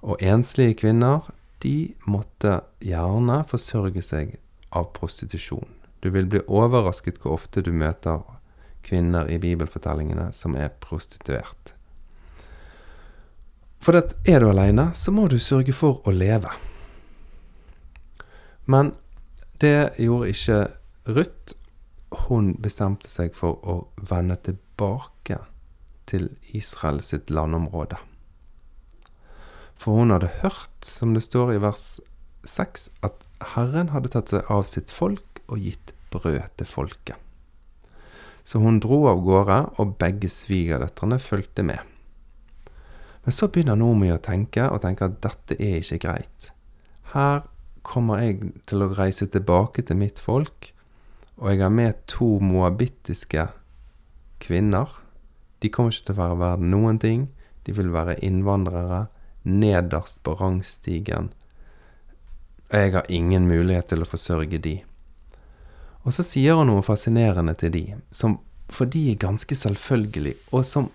Og 0.00 0.22
enslige 0.24 0.78
kvinner, 0.80 1.26
de 1.60 1.92
måtte 2.08 2.62
gjerne 2.80 3.42
forsørge 3.48 4.02
seg 4.04 4.38
av 4.72 4.92
prostitusjon. 4.96 5.68
Du 6.00 6.08
vil 6.14 6.28
bli 6.30 6.40
overrasket 6.48 7.20
hvor 7.20 7.36
ofte 7.36 7.60
du 7.60 7.72
møter 7.72 8.22
kvinner 8.86 9.28
i 9.30 9.38
bibelfortellingene 9.42 10.30
som 10.36 10.56
er 10.58 10.72
prostituert. 10.82 11.74
For 13.80 13.96
at 13.96 14.12
er 14.28 14.42
du 14.42 14.50
aleine, 14.50 14.90
så 14.94 15.12
må 15.12 15.26
du 15.28 15.38
sørge 15.40 15.72
for 15.72 16.02
å 16.04 16.12
leve. 16.12 16.52
Men 18.70 18.92
det 19.60 19.96
gjorde 20.00 20.34
ikke 20.34 20.60
Ruth. 21.08 21.56
Hun 22.26 22.56
bestemte 22.58 23.08
seg 23.08 23.36
for 23.38 23.60
å 23.62 23.76
vende 24.10 24.36
tilbake 24.42 25.38
til 26.10 26.28
Israel 26.52 27.00
sitt 27.06 27.30
landområde. 27.30 28.00
For 29.80 29.96
hun 29.96 30.12
hadde 30.12 30.32
hørt, 30.42 30.84
som 30.84 31.14
det 31.14 31.22
står 31.24 31.54
i 31.54 31.62
vers 31.62 32.00
6, 32.44 32.88
at 33.06 33.24
Herren 33.54 33.94
hadde 33.94 34.12
tatt 34.12 34.34
seg 34.34 34.50
av 34.52 34.66
sitt 34.68 34.92
folk 34.92 35.40
og 35.46 35.62
gitt 35.62 35.94
brød 36.12 36.50
til 36.60 36.68
folket. 36.68 37.29
Så 38.50 38.58
hun 38.58 38.80
dro 38.82 39.04
av 39.06 39.20
gårde, 39.22 39.60
og 39.78 39.94
begge 40.00 40.26
svigerdøtrene 40.32 41.20
fulgte 41.22 41.62
med. 41.62 41.78
Men 43.22 43.36
så 43.36 43.46
begynner 43.46 43.78
Nomi 43.78 44.08
å 44.10 44.18
tenke, 44.18 44.64
og 44.66 44.82
tenker 44.82 45.06
at 45.06 45.20
dette 45.22 45.54
er 45.62 45.78
ikke 45.78 46.00
greit. 46.02 46.48
Her 47.12 47.44
kommer 47.86 48.24
jeg 48.24 48.50
til 48.66 48.82
å 48.82 48.90
reise 48.96 49.28
tilbake 49.30 49.84
til 49.86 50.00
mitt 50.00 50.18
folk, 50.18 50.72
og 51.38 51.52
jeg 51.52 51.62
har 51.62 51.70
med 51.70 52.02
to 52.10 52.40
moabittiske 52.42 53.46
kvinner. 54.42 54.90
De 55.62 55.70
kommer 55.70 55.94
ikke 55.94 56.10
til 56.10 56.18
å 56.18 56.22
være 56.24 56.40
verdt 56.42 56.66
noen 56.74 56.98
ting. 57.00 57.28
De 57.64 57.76
vil 57.76 57.94
være 57.94 58.18
innvandrere, 58.24 59.06
nederst 59.46 60.24
på 60.26 60.34
rangstigen. 60.40 61.30
Og 62.70 62.76
jeg 62.82 62.96
har 62.98 63.08
ingen 63.08 63.46
mulighet 63.46 63.92
til 63.92 64.02
å 64.02 64.10
forsørge 64.10 64.58
de. 64.58 64.80
Og 66.04 66.14
så 66.16 66.24
sier 66.24 66.56
hun 66.56 66.70
noe 66.70 66.84
fascinerende 66.84 67.54
til 67.60 67.74
de, 67.74 67.84
som 68.10 68.38
for 68.70 68.88
de 68.88 69.10
er 69.10 69.18
ganske 69.20 69.56
selvfølgelig, 69.56 70.36
og 70.54 70.64
som 70.64 70.88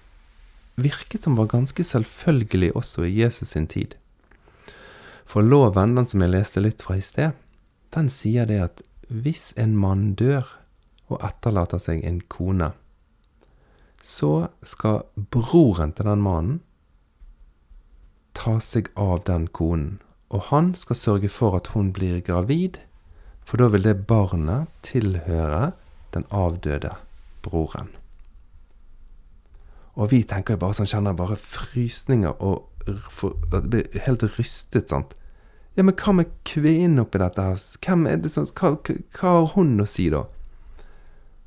virket 0.80 1.24
som 1.24 1.38
var 1.38 1.52
ganske 1.52 1.84
selvfølgelig 1.84 2.76
også 2.76 3.04
i 3.04 3.22
Jesus 3.22 3.50
sin 3.50 3.68
tid. 3.68 3.96
For 5.26 5.42
loven, 5.42 5.96
den 5.96 6.08
som 6.08 6.22
jeg 6.22 6.32
leste 6.32 6.64
litt 6.64 6.82
fra 6.86 6.98
i 6.98 7.04
sted, 7.04 7.36
den 7.96 8.10
sier 8.10 8.48
det 8.50 8.62
at 8.64 8.82
hvis 9.10 9.54
en 9.60 9.76
mann 9.78 10.14
dør 10.16 10.48
og 11.12 11.22
etterlater 11.24 11.82
seg 11.82 12.04
en 12.06 12.22
kone, 12.32 12.72
så 14.02 14.48
skal 14.62 15.04
broren 15.34 15.94
til 15.98 16.10
den 16.10 16.22
mannen 16.22 16.62
ta 18.36 18.60
seg 18.62 18.92
av 19.00 19.24
den 19.28 19.48
konen, 19.48 20.00
og 20.30 20.50
han 20.52 20.74
skal 20.78 21.00
sørge 21.00 21.30
for 21.32 21.56
at 21.58 21.72
hun 21.74 21.94
blir 21.96 22.20
gravid, 22.26 22.78
for 23.46 23.62
da 23.62 23.70
vil 23.74 23.86
det 23.86 24.08
barnet 24.10 24.72
tilhøre 24.86 25.72
den 26.16 26.26
avdøde 26.34 26.96
broren. 27.46 27.92
Og 29.96 30.12
vi 30.12 30.24
tenker 30.28 30.56
jo 30.56 30.64
bare 30.66 30.76
sånn, 30.80 30.90
kjenner 30.90 31.16
bare 31.16 31.38
frysninger 31.40 32.42
og 32.44 32.66
for, 33.10 33.38
blir 33.50 33.88
helt 34.06 34.26
rystet, 34.36 34.90
sant. 34.92 35.16
Ja, 35.76 35.84
men 35.84 35.96
hva 36.00 36.14
med 36.16 36.32
kvinnen 36.48 37.02
oppi 37.04 37.20
dette? 37.20 37.48
Hvem 37.84 38.06
er 38.08 38.22
det 38.24 38.32
som 38.32 38.48
hva, 38.48 38.76
hva, 38.80 39.32
har 39.32 39.50
hun 39.56 39.76
å 39.82 39.88
si, 39.90 40.08
da? 40.14 40.24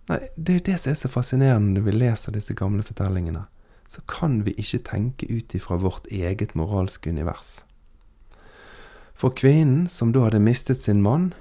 Nei, 0.09 0.21
det 0.37 0.53
er 0.53 0.59
jo 0.59 0.67
det 0.67 0.81
som 0.81 0.93
er 0.93 0.99
så 1.01 1.11
fascinerende 1.13 1.77
når 1.77 1.87
vi 1.87 1.95
leser 1.97 2.37
disse 2.37 2.57
gamle 2.57 2.85
fortellingene. 2.85 3.47
Så 3.89 4.03
kan 4.09 4.43
vi 4.45 4.53
ikke 4.61 4.83
tenke 4.85 5.29
ut 5.31 5.55
ifra 5.57 5.79
vårt 5.81 6.09
eget 6.13 6.55
moralske 6.59 7.13
univers. 7.13 7.61
For 9.19 9.33
kvinnen 9.35 9.89
som 9.91 10.13
da 10.13 10.27
hadde 10.27 10.43
mistet 10.45 10.83
sin 10.85 11.01
mann, 11.05 11.33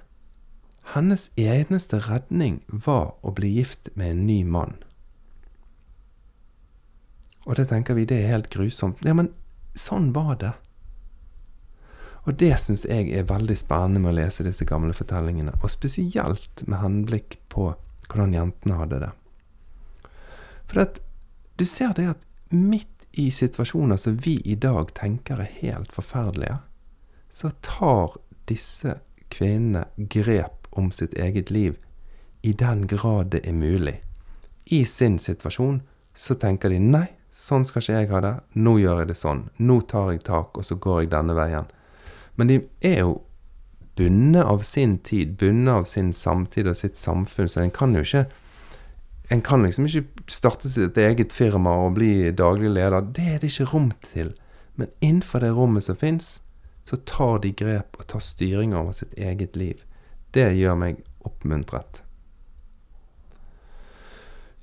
hennes 0.94 1.30
eneste 1.36 2.00
redning 2.08 2.62
var 2.68 3.16
å 3.22 3.34
bli 3.36 3.50
gift 3.58 3.90
med 3.96 4.12
en 4.12 4.28
ny 4.28 4.44
mann. 4.46 4.78
Og 7.48 7.56
det 7.60 7.68
tenker 7.72 7.96
vi, 7.96 8.06
det 8.08 8.22
er 8.22 8.34
helt 8.34 8.50
grusomt. 8.52 9.04
Ja, 9.08 9.16
men 9.16 9.32
sånn 9.76 10.12
var 10.16 10.36
det. 10.40 10.54
Og 12.28 12.36
det 12.40 12.52
syns 12.60 12.84
jeg 12.84 13.08
er 13.16 13.28
veldig 13.28 13.56
spennende 13.56 14.02
med 14.04 14.12
å 14.12 14.18
lese 14.18 14.44
disse 14.44 14.68
gamle 14.68 14.96
fortellingene, 14.96 15.54
og 15.64 15.72
spesielt 15.72 16.64
med 16.68 16.82
henblikk 16.82 17.38
på 17.52 17.70
hvordan 18.08 18.36
jentene 18.36 18.80
hadde 18.82 19.00
det. 19.06 19.12
For 20.68 20.84
at 20.84 21.00
du 21.60 21.64
ser 21.68 21.96
det 21.96 22.10
at 22.12 22.26
midt 22.52 23.08
i 23.18 23.30
situasjoner 23.32 24.00
som 24.00 24.20
vi 24.24 24.38
i 24.46 24.58
dag 24.60 24.92
tenker 24.96 25.40
er 25.42 25.56
helt 25.62 25.96
forferdelige, 25.96 26.60
så 27.32 27.52
tar 27.64 28.20
disse 28.52 29.00
kvinnene 29.32 29.88
grep 29.96 30.67
om 30.78 30.92
sitt 30.96 31.14
eget 31.18 31.52
liv 31.52 31.78
i 32.42 32.54
den 32.54 32.88
grad 32.88 33.32
det 33.34 33.42
er 33.48 33.54
mulig. 33.54 34.02
I 34.66 34.86
sin 34.86 35.20
situasjon 35.20 35.82
så 36.16 36.36
tenker 36.40 36.72
de 36.72 36.80
nei, 36.80 37.08
sånn 37.32 37.66
skal 37.68 37.84
ikke 37.84 38.00
jeg 38.00 38.10
ha 38.12 38.22
det, 38.24 38.34
nå 38.56 38.78
gjør 38.82 39.04
jeg 39.04 39.12
det 39.12 39.18
sånn, 39.20 39.46
nå 39.60 39.80
tar 39.90 40.12
jeg 40.14 40.26
tak, 40.28 40.58
og 40.58 40.66
så 40.66 40.78
går 40.82 41.02
jeg 41.02 41.14
denne 41.14 41.36
veien. 41.38 41.70
Men 42.38 42.52
de 42.52 42.60
er 42.86 43.02
jo 43.04 43.22
bundet 43.98 44.46
av 44.46 44.64
sin 44.66 44.98
tid, 45.06 45.38
bundet 45.42 45.74
av 45.74 45.88
sin 45.90 46.14
samtid 46.14 46.70
og 46.70 46.78
sitt 46.78 47.00
samfunn, 47.00 47.50
så 47.50 47.64
en 47.64 47.74
kan 47.74 47.96
jo 47.98 48.06
ikke 48.06 48.28
En 49.28 49.42
kan 49.44 49.60
liksom 49.60 49.84
ikke 49.90 50.24
starte 50.32 50.70
sitt 50.72 50.96
eget 50.98 51.34
firma 51.36 51.74
og 51.84 51.98
bli 51.98 52.32
daglig 52.32 52.70
leder. 52.72 53.02
Det 53.12 53.26
er 53.28 53.42
det 53.42 53.50
ikke 53.52 53.66
rom 53.74 53.90
til. 54.00 54.30
Men 54.80 54.88
innenfor 55.02 55.44
det 55.44 55.50
rommet 55.52 55.84
som 55.84 55.98
fins, 56.00 56.40
så 56.88 56.96
tar 56.96 57.42
de 57.44 57.52
grep 57.52 58.00
og 58.00 58.08
tar 58.08 58.24
styring 58.24 58.72
over 58.72 58.96
sitt 58.96 59.12
eget 59.20 59.60
liv. 59.60 59.84
Det 60.38 60.52
gjør 60.54 60.76
meg 60.78 61.00
oppmuntret. 61.26 62.04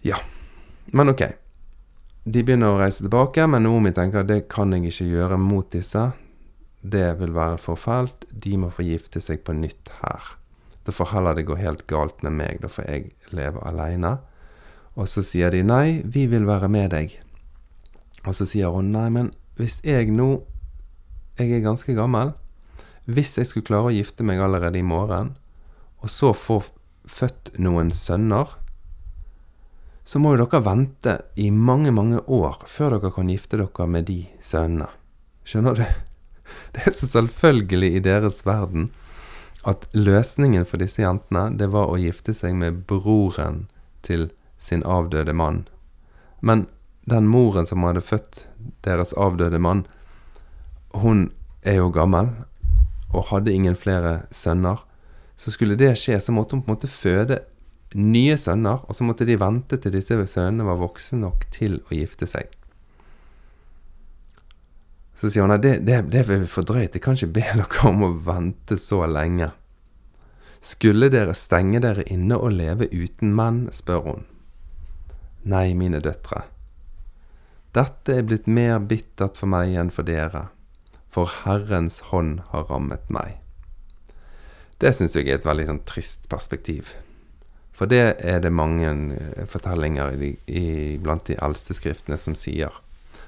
Ja. 0.06 0.20
Men 0.94 1.10
ok. 1.10 1.24
De 2.24 2.42
begynner 2.44 2.72
å 2.72 2.78
reise 2.78 3.02
tilbake, 3.04 3.44
men 3.50 3.66
Naomi 3.66 3.90
tenker 3.96 4.24
det 4.24 4.44
kan 4.52 4.72
jeg 4.72 4.92
ikke 4.92 5.08
gjøre 5.10 5.38
mot 5.40 5.66
disse. 5.72 6.12
Det 6.84 7.14
vil 7.20 7.34
være 7.36 7.58
for 7.60 7.80
fælt. 7.80 8.26
De 8.30 8.54
må 8.60 8.70
få 8.72 8.84
gifte 8.86 9.20
seg 9.24 9.42
på 9.44 9.56
nytt 9.56 9.90
her. 10.02 10.34
Da 10.84 10.92
får 10.92 11.14
heller 11.14 11.36
det 11.36 11.46
gå 11.48 11.56
helt 11.56 11.86
galt 11.88 12.22
med 12.22 12.36
meg. 12.36 12.60
Da 12.60 12.68
får 12.68 12.88
jeg 12.88 13.12
leve 13.32 13.60
aleine. 13.64 14.18
Og 14.94 15.08
så 15.10 15.24
sier 15.26 15.50
de 15.50 15.64
nei, 15.66 16.02
vi 16.04 16.26
vil 16.30 16.46
være 16.46 16.68
med 16.70 16.92
deg. 16.94 17.16
Og 18.24 18.36
så 18.36 18.46
sier 18.48 18.72
hun 18.72 18.92
nei, 18.94 19.08
men 19.12 19.32
hvis 19.58 19.80
jeg 19.84 20.12
nå 20.12 20.44
Jeg 21.34 21.50
er 21.50 21.64
ganske 21.64 21.90
gammel. 21.98 22.28
Hvis 23.10 23.32
jeg 23.34 23.48
skulle 23.50 23.66
klare 23.66 23.88
å 23.90 23.94
gifte 23.96 24.22
meg 24.22 24.38
allerede 24.38 24.78
i 24.78 24.86
morgen, 24.86 25.32
og 26.04 26.12
så 26.12 26.34
få 26.36 26.58
født 27.08 27.54
noen 27.64 27.90
sønner, 27.92 28.50
så 30.04 30.20
må 30.20 30.34
jo 30.34 30.44
dere 30.44 30.60
vente 30.66 31.14
i 31.40 31.48
mange, 31.48 31.92
mange 31.96 32.20
år 32.28 32.66
før 32.68 32.98
dere 32.98 33.12
kan 33.16 33.30
gifte 33.32 33.56
dere 33.56 33.86
med 33.88 34.04
de 34.10 34.18
sønnene. 34.44 34.90
Skjønner 35.48 35.80
du? 35.80 35.86
Det 36.76 36.84
er 36.84 36.92
så 36.92 37.08
selvfølgelig 37.08 37.90
i 37.96 38.04
deres 38.04 38.42
verden 38.44 38.90
at 39.64 39.88
løsningen 39.96 40.66
for 40.68 40.82
disse 40.82 41.00
jentene, 41.00 41.48
det 41.56 41.70
var 41.72 41.88
å 41.88 41.96
gifte 41.96 42.34
seg 42.36 42.52
med 42.60 42.82
broren 42.88 43.64
til 44.04 44.28
sin 44.60 44.84
avdøde 44.84 45.32
mann. 45.32 45.62
Men 46.44 46.66
den 47.08 47.28
moren 47.32 47.64
som 47.64 47.84
hadde 47.88 48.04
født 48.04 48.44
deres 48.84 49.14
avdøde 49.16 49.58
mann, 49.58 49.86
hun 50.92 51.30
er 51.64 51.80
jo 51.80 51.88
gammel 51.88 52.28
og 53.14 53.30
hadde 53.32 53.56
ingen 53.56 53.76
flere 53.78 54.26
sønner. 54.28 54.84
Så 55.36 55.50
skulle 55.54 55.78
det 55.78 55.94
skje, 55.98 56.20
så 56.20 56.32
måtte 56.32 56.56
hun 56.56 56.62
på 56.62 56.70
en 56.70 56.76
måte 56.76 56.90
føde 56.90 57.40
nye 57.94 58.36
sønner, 58.38 58.82
og 58.88 58.96
så 58.96 59.06
måtte 59.06 59.26
de 59.26 59.38
vente 59.38 59.78
til 59.78 59.94
disse 59.94 60.16
sønnene 60.30 60.66
var 60.66 60.80
voksne 60.80 61.20
nok 61.22 61.46
til 61.54 61.78
å 61.86 61.94
gifte 61.94 62.26
seg. 62.26 62.50
Så 65.14 65.30
sier 65.30 65.46
hun 65.46 65.54
at 65.54 65.62
det, 65.62 65.76
det, 65.86 66.00
det 66.10 66.24
er 66.24 66.46
for 66.50 66.66
drøyt, 66.66 66.96
jeg 66.96 67.04
kan 67.04 67.18
ikke 67.18 67.34
be 67.36 67.44
dere 67.60 67.84
om 67.90 68.02
å 68.02 68.14
vente 68.26 68.78
så 68.80 69.04
lenge. 69.06 69.52
Skulle 70.64 71.10
dere 71.12 71.36
stenge 71.36 71.82
dere 71.84 72.06
inne 72.10 72.38
og 72.40 72.56
leve 72.56 72.88
uten 72.90 73.34
menn, 73.36 73.66
spør 73.74 74.02
hun. 74.08 74.26
Nei, 75.44 75.74
mine 75.76 76.00
døtre. 76.02 76.46
Dette 77.76 78.16
er 78.16 78.26
blitt 78.26 78.46
mer 78.48 78.78
bittert 78.80 79.38
for 79.38 79.50
meg 79.50 79.74
enn 79.76 79.90
for 79.92 80.06
dere, 80.08 80.48
for 81.12 81.30
Herrens 81.44 82.00
hånd 82.10 82.40
har 82.50 82.68
rammet 82.70 83.10
meg. 83.12 83.43
Det 84.82 84.92
syns 84.94 85.14
jeg 85.16 85.28
er 85.28 85.38
et 85.38 85.46
veldig 85.46 85.66
sånn 85.68 85.84
trist 85.88 86.28
perspektiv. 86.30 86.94
For 87.74 87.90
det 87.90 88.16
er 88.22 88.40
det 88.42 88.54
mange 88.54 88.90
eh, 89.16 89.44
fortellinger 89.50 90.14
i, 90.22 90.32
i, 90.46 90.64
blant 91.02 91.26
de 91.26 91.38
eldste 91.42 91.74
skriftene 91.74 92.18
som 92.20 92.36
sier. 92.38 92.74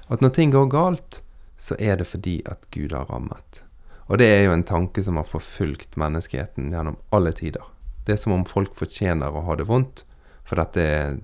At 0.07 0.23
når 0.23 0.35
ting 0.37 0.53
går 0.55 0.69
galt, 0.71 1.21
så 1.59 1.75
er 1.79 1.99
det 1.99 2.07
fordi 2.07 2.39
at 2.47 2.67
Gud 2.71 2.95
har 2.95 3.09
rammet. 3.11 3.63
Og 4.07 4.21
det 4.21 4.27
er 4.31 4.45
jo 4.45 4.53
en 4.55 4.67
tanke 4.67 5.03
som 5.03 5.19
har 5.19 5.27
forfulgt 5.27 5.97
menneskeheten 5.99 6.71
gjennom 6.71 6.99
alle 7.11 7.33
tider. 7.35 7.65
Det 8.07 8.15
er 8.15 8.21
som 8.21 8.37
om 8.37 8.45
folk 8.47 8.77
fortjener 8.79 9.35
å 9.35 9.43
ha 9.49 9.57
det 9.59 9.67
vondt, 9.67 10.05
for 10.47 10.61
dette 10.61 10.83
er 10.83 11.17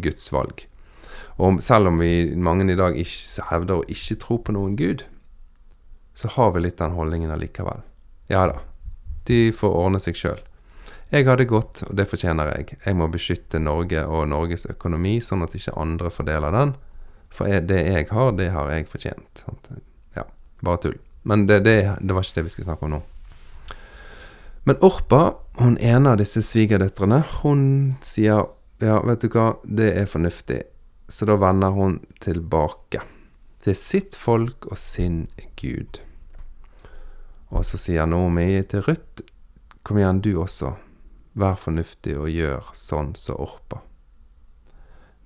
Guds 0.00 0.30
valg. 0.32 0.64
Og 1.36 1.60
selv 1.62 1.90
om 1.90 1.98
vi 2.00 2.32
mange 2.40 2.64
i 2.72 2.78
dag 2.78 2.96
ikke 2.96 3.48
hevder 3.50 3.82
å 3.82 3.88
ikke 3.90 4.16
tro 4.22 4.38
på 4.40 4.54
noen 4.56 4.78
Gud, 4.80 5.04
så 6.16 6.30
har 6.38 6.54
vi 6.54 6.64
litt 6.64 6.80
den 6.80 6.94
holdningen 6.96 7.34
allikevel. 7.34 7.82
Ja 8.32 8.46
da, 8.48 8.62
de 9.28 9.52
får 9.54 9.78
ordne 9.78 10.00
seg 10.02 10.18
sjøl. 10.18 10.42
Jeg 11.14 11.28
har 11.28 11.38
det 11.38 11.46
godt, 11.50 11.84
og 11.86 11.94
det 11.94 12.08
fortjener 12.10 12.50
jeg. 12.50 12.78
Jeg 12.82 12.96
må 12.98 13.06
beskytte 13.12 13.60
Norge 13.62 14.02
og 14.08 14.26
Norges 14.32 14.66
økonomi, 14.66 15.20
sånn 15.22 15.44
at 15.46 15.54
ikke 15.54 15.76
andre 15.78 16.10
fordeler 16.10 16.54
den. 16.54 16.74
For 17.34 17.50
det 17.50 17.80
jeg 17.86 18.08
har, 18.10 18.32
det 18.38 18.50
har 18.54 18.70
jeg 18.72 18.88
fortjent. 18.90 19.44
Ja, 20.16 20.26
bare 20.64 20.82
tull. 20.82 20.98
Men 21.22 21.46
det, 21.46 21.60
det, 21.64 21.76
det, 22.00 22.14
var 22.14 22.24
ikke 22.24 22.40
det 22.40 22.46
vi 22.48 22.54
skulle 22.54 22.68
snakke 22.68 22.88
om 22.88 22.96
nå. 22.96 23.00
Men 24.64 24.80
Orpa, 24.84 25.22
hun 25.60 25.76
ene 25.78 26.14
av 26.14 26.20
disse 26.20 26.42
svigerdøtrene, 26.44 27.20
hun 27.42 27.64
sier 28.04 28.46
ja, 28.82 28.98
vet 29.04 29.24
du 29.24 29.30
hva, 29.32 29.54
det 29.64 29.90
er 29.94 30.08
fornuftig. 30.10 30.62
Så 31.08 31.28
da 31.28 31.36
vender 31.40 31.74
hun 31.76 32.00
tilbake 32.24 33.02
til 33.64 33.76
sitt 33.76 34.16
folk 34.18 34.66
og 34.70 34.80
sin 34.80 35.26
Gud. 35.60 36.00
Og 37.50 37.64
så 37.64 37.78
sier 37.80 38.06
Naomi 38.06 38.62
til 38.68 38.84
Ruth, 38.86 39.24
kom 39.82 39.98
igjen 40.00 40.22
du 40.24 40.32
også, 40.40 40.74
vær 41.34 41.58
fornuftig 41.60 42.16
og 42.18 42.30
gjør 42.32 42.70
sånn 42.76 43.12
som 43.18 43.42
Orpa. 43.44 43.82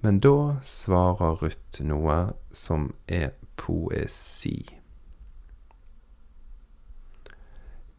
Men 0.02 0.20
da 0.22 0.58
svarer 0.62 1.38
Ruth 1.42 1.82
noe 1.82 2.18
som 2.54 2.92
er 3.06 3.32
poesi. 3.58 4.62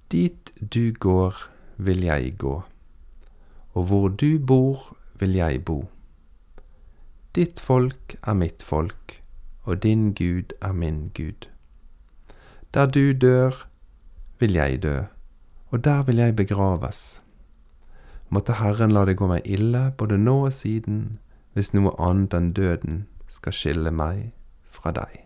Dit 0.09 0.53
du 0.59 0.91
går, 0.91 1.35
vil 1.77 2.03
jeg 2.03 2.33
gå, 2.41 2.55
og 3.73 3.83
hvor 3.87 4.09
du 4.09 4.39
bor, 4.39 4.95
vil 5.19 5.35
jeg 5.35 5.63
bo. 5.65 5.83
Ditt 7.35 7.59
folk 7.59 8.15
er 8.23 8.33
mitt 8.33 8.63
folk, 8.65 9.19
og 9.63 9.83
din 9.83 10.13
Gud 10.17 10.55
er 10.61 10.73
min 10.73 11.11
Gud. 11.15 11.47
Der 12.73 12.85
du 12.85 13.13
dør, 13.13 13.68
vil 14.39 14.55
jeg 14.55 14.81
dø, 14.83 15.01
og 15.69 15.83
der 15.83 16.03
vil 16.03 16.17
jeg 16.17 16.35
begraves. 16.35 17.21
Måtte 18.29 18.59
Herren 18.59 18.93
la 18.93 19.05
det 19.05 19.17
gå 19.17 19.27
meg 19.27 19.45
ille 19.45 19.89
både 19.97 20.17
nå 20.17 20.35
og 20.45 20.53
siden, 20.53 21.19
hvis 21.57 21.73
noe 21.73 21.95
annet 21.97 22.35
enn 22.37 22.51
døden 22.53 23.01
skal 23.29 23.55
skille 23.55 23.91
meg 23.91 24.29
fra 24.69 24.93
deg. 24.95 25.17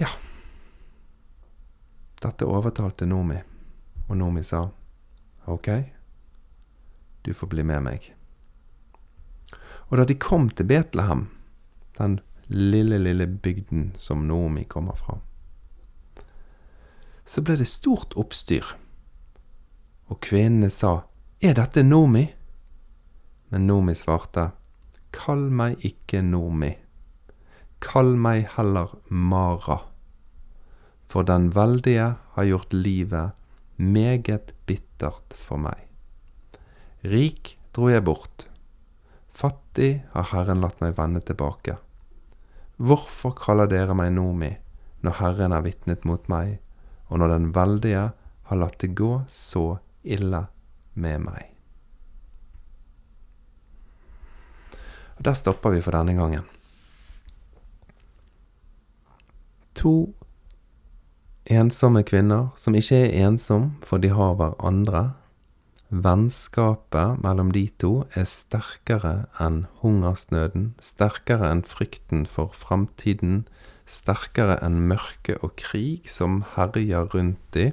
Ja. 0.00 0.12
Dette 2.22 2.46
overtalte 2.46 3.08
Nomi, 3.08 3.40
og 4.08 4.16
Nomi 4.20 4.44
sa 4.46 4.68
ok, 5.50 5.68
du 7.26 7.32
får 7.34 7.50
bli 7.50 7.64
med 7.66 7.82
meg. 7.88 8.12
Og 9.90 9.98
da 9.98 10.06
de 10.08 10.14
kom 10.16 10.46
til 10.48 10.68
Betlehem, 10.70 11.26
den 11.98 12.20
lille, 12.48 12.98
lille 12.98 13.26
bygden 13.26 13.92
som 13.94 14.26
Nomi 14.28 14.64
kommer 14.64 14.98
fra, 14.98 15.18
så 17.24 17.42
ble 17.44 17.56
det 17.60 17.68
stort 17.70 18.16
oppstyr 18.18 18.74
og 20.12 20.20
kvinnene 20.24 20.70
sa, 20.70 21.02
Er 21.42 21.56
dette 21.58 21.82
Nomi? 21.82 22.26
Men 23.50 23.66
Nomi 23.66 23.94
svarte, 23.98 24.50
Kall 25.12 25.48
meg 25.50 25.82
ikke 25.84 26.22
Nomi, 26.24 26.70
kall 27.82 28.14
meg 28.16 28.46
heller 28.54 28.94
Mara, 29.08 29.80
for 31.10 31.26
den 31.28 31.50
veldige 31.52 32.14
har 32.36 32.48
gjort 32.48 32.72
livet 32.72 33.36
meget 33.76 34.54
bittert 34.66 35.36
for 35.36 35.60
meg. 35.60 35.76
Rik 37.02 37.56
dro 37.74 37.90
jeg 37.90 38.04
bort, 38.06 38.46
fattig 39.34 40.04
har 40.14 40.30
Herren 40.32 40.62
latt 40.62 40.80
meg 40.80 40.96
vende 40.96 41.20
tilbake. 41.24 41.76
Hvorfor 42.82 43.36
kaller 43.38 43.68
dere 43.70 43.94
meg 43.94 44.10
Nomi, 44.16 44.50
når 45.06 45.18
Herren 45.20 45.54
har 45.54 45.62
vitnet 45.62 46.02
mot 46.08 46.24
meg, 46.30 46.56
og 47.06 47.20
når 47.22 47.36
den 47.36 47.50
veldige 47.54 48.08
har 48.48 48.58
latt 48.58 48.80
det 48.82 48.94
gå 48.98 49.20
så 49.30 49.78
ille 50.02 50.46
med 50.98 51.22
meg. 51.22 51.52
Og 55.16 55.22
Der 55.30 55.38
stopper 55.38 55.70
vi 55.70 55.80
for 55.84 55.94
denne 55.94 56.16
gangen. 56.18 56.48
To 59.78 60.12
ensomme 61.46 62.02
kvinner 62.02 62.50
som 62.58 62.74
ikke 62.74 62.98
er 63.06 63.28
ensom, 63.28 63.76
for 63.86 64.02
de 64.02 64.10
har 64.10 64.34
hverandre. 64.34 65.12
Vennskapet 65.92 67.20
mellom 67.20 67.50
de 67.52 67.66
to 67.76 68.06
er 68.16 68.24
sterkere 68.24 69.26
enn 69.44 69.66
hungersnøden, 69.82 70.70
sterkere 70.80 71.50
enn 71.52 71.60
frykten 71.68 72.24
for 72.24 72.54
framtiden, 72.56 73.42
sterkere 73.84 74.56
enn 74.64 74.86
mørke 74.88 75.36
og 75.44 75.52
krig 75.60 76.08
som 76.08 76.40
herjer 76.54 77.10
rundt 77.12 77.42
de. 77.52 77.72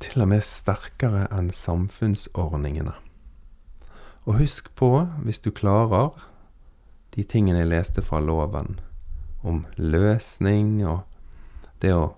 til 0.00 0.22
og 0.24 0.30
med 0.32 0.40
sterkere 0.40 1.26
enn 1.28 1.50
samfunnsordningene. 1.52 2.94
Og 4.24 4.38
husk 4.40 4.70
på, 4.74 5.04
hvis 5.22 5.40
du 5.44 5.50
klarer, 5.52 6.16
de 7.14 7.22
tingene 7.22 7.60
jeg 7.60 7.68
leste 7.68 8.02
fra 8.02 8.20
loven, 8.20 8.78
om 9.44 9.66
løsning 9.76 10.80
og 10.88 11.04
det 11.82 11.92
å 11.92 12.14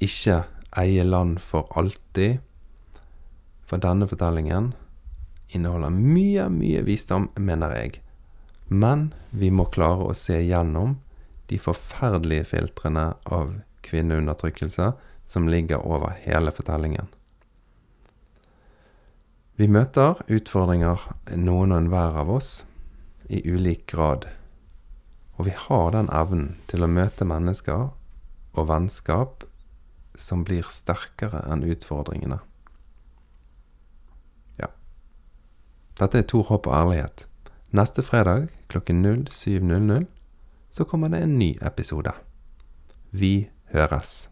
ikke 0.00 0.42
eie 0.80 1.04
land 1.04 1.38
for 1.44 1.68
alltid. 1.76 2.40
For 3.64 3.80
denne 3.80 4.08
fortellingen 4.10 4.72
inneholder 5.54 5.92
mye, 5.94 6.48
mye 6.52 6.84
visdom, 6.84 7.30
mener 7.36 7.74
jeg. 7.76 8.00
Men 8.68 9.12
vi 9.30 9.50
må 9.50 9.66
klare 9.72 10.08
å 10.08 10.16
se 10.16 10.40
gjennom 10.40 10.98
de 11.50 11.58
forferdelige 11.60 12.48
filtrene 12.52 13.12
av 13.24 13.58
kvinneundertrykkelse 13.84 14.92
som 15.28 15.48
ligger 15.48 15.84
over 15.84 16.16
hele 16.24 16.52
fortellingen. 16.52 17.08
Vi 19.56 19.68
møter 19.70 20.18
utfordringer, 20.26 20.98
noen 21.38 21.70
og 21.70 21.84
enhver 21.84 22.16
av 22.24 22.30
oss, 22.34 22.64
i 23.30 23.38
ulik 23.46 23.86
grad. 23.92 24.26
Og 25.38 25.46
vi 25.46 25.54
har 25.56 25.92
den 25.94 26.10
evnen 26.10 26.56
til 26.70 26.82
å 26.82 26.90
møte 26.90 27.26
mennesker 27.26 27.92
og 28.54 28.66
vennskap 28.70 29.44
som 30.18 30.42
blir 30.46 30.66
sterkere 30.70 31.44
enn 31.50 31.64
utfordringene. 31.66 32.40
Ja. 34.58 34.70
Dette 35.94 36.18
er 36.18 36.26
Tor 36.26 36.42
Håp 36.48 36.66
og 36.66 36.74
ærlighet. 36.74 37.26
Neste 37.70 38.02
fredag 38.02 38.48
klokken 38.68 39.06
07.00 39.06 40.04
så 40.70 40.84
kommer 40.84 41.08
det 41.08 41.22
en 41.22 41.38
ny 41.38 41.54
episode. 41.62 42.10
Vi 43.10 43.48
høres. 43.72 44.30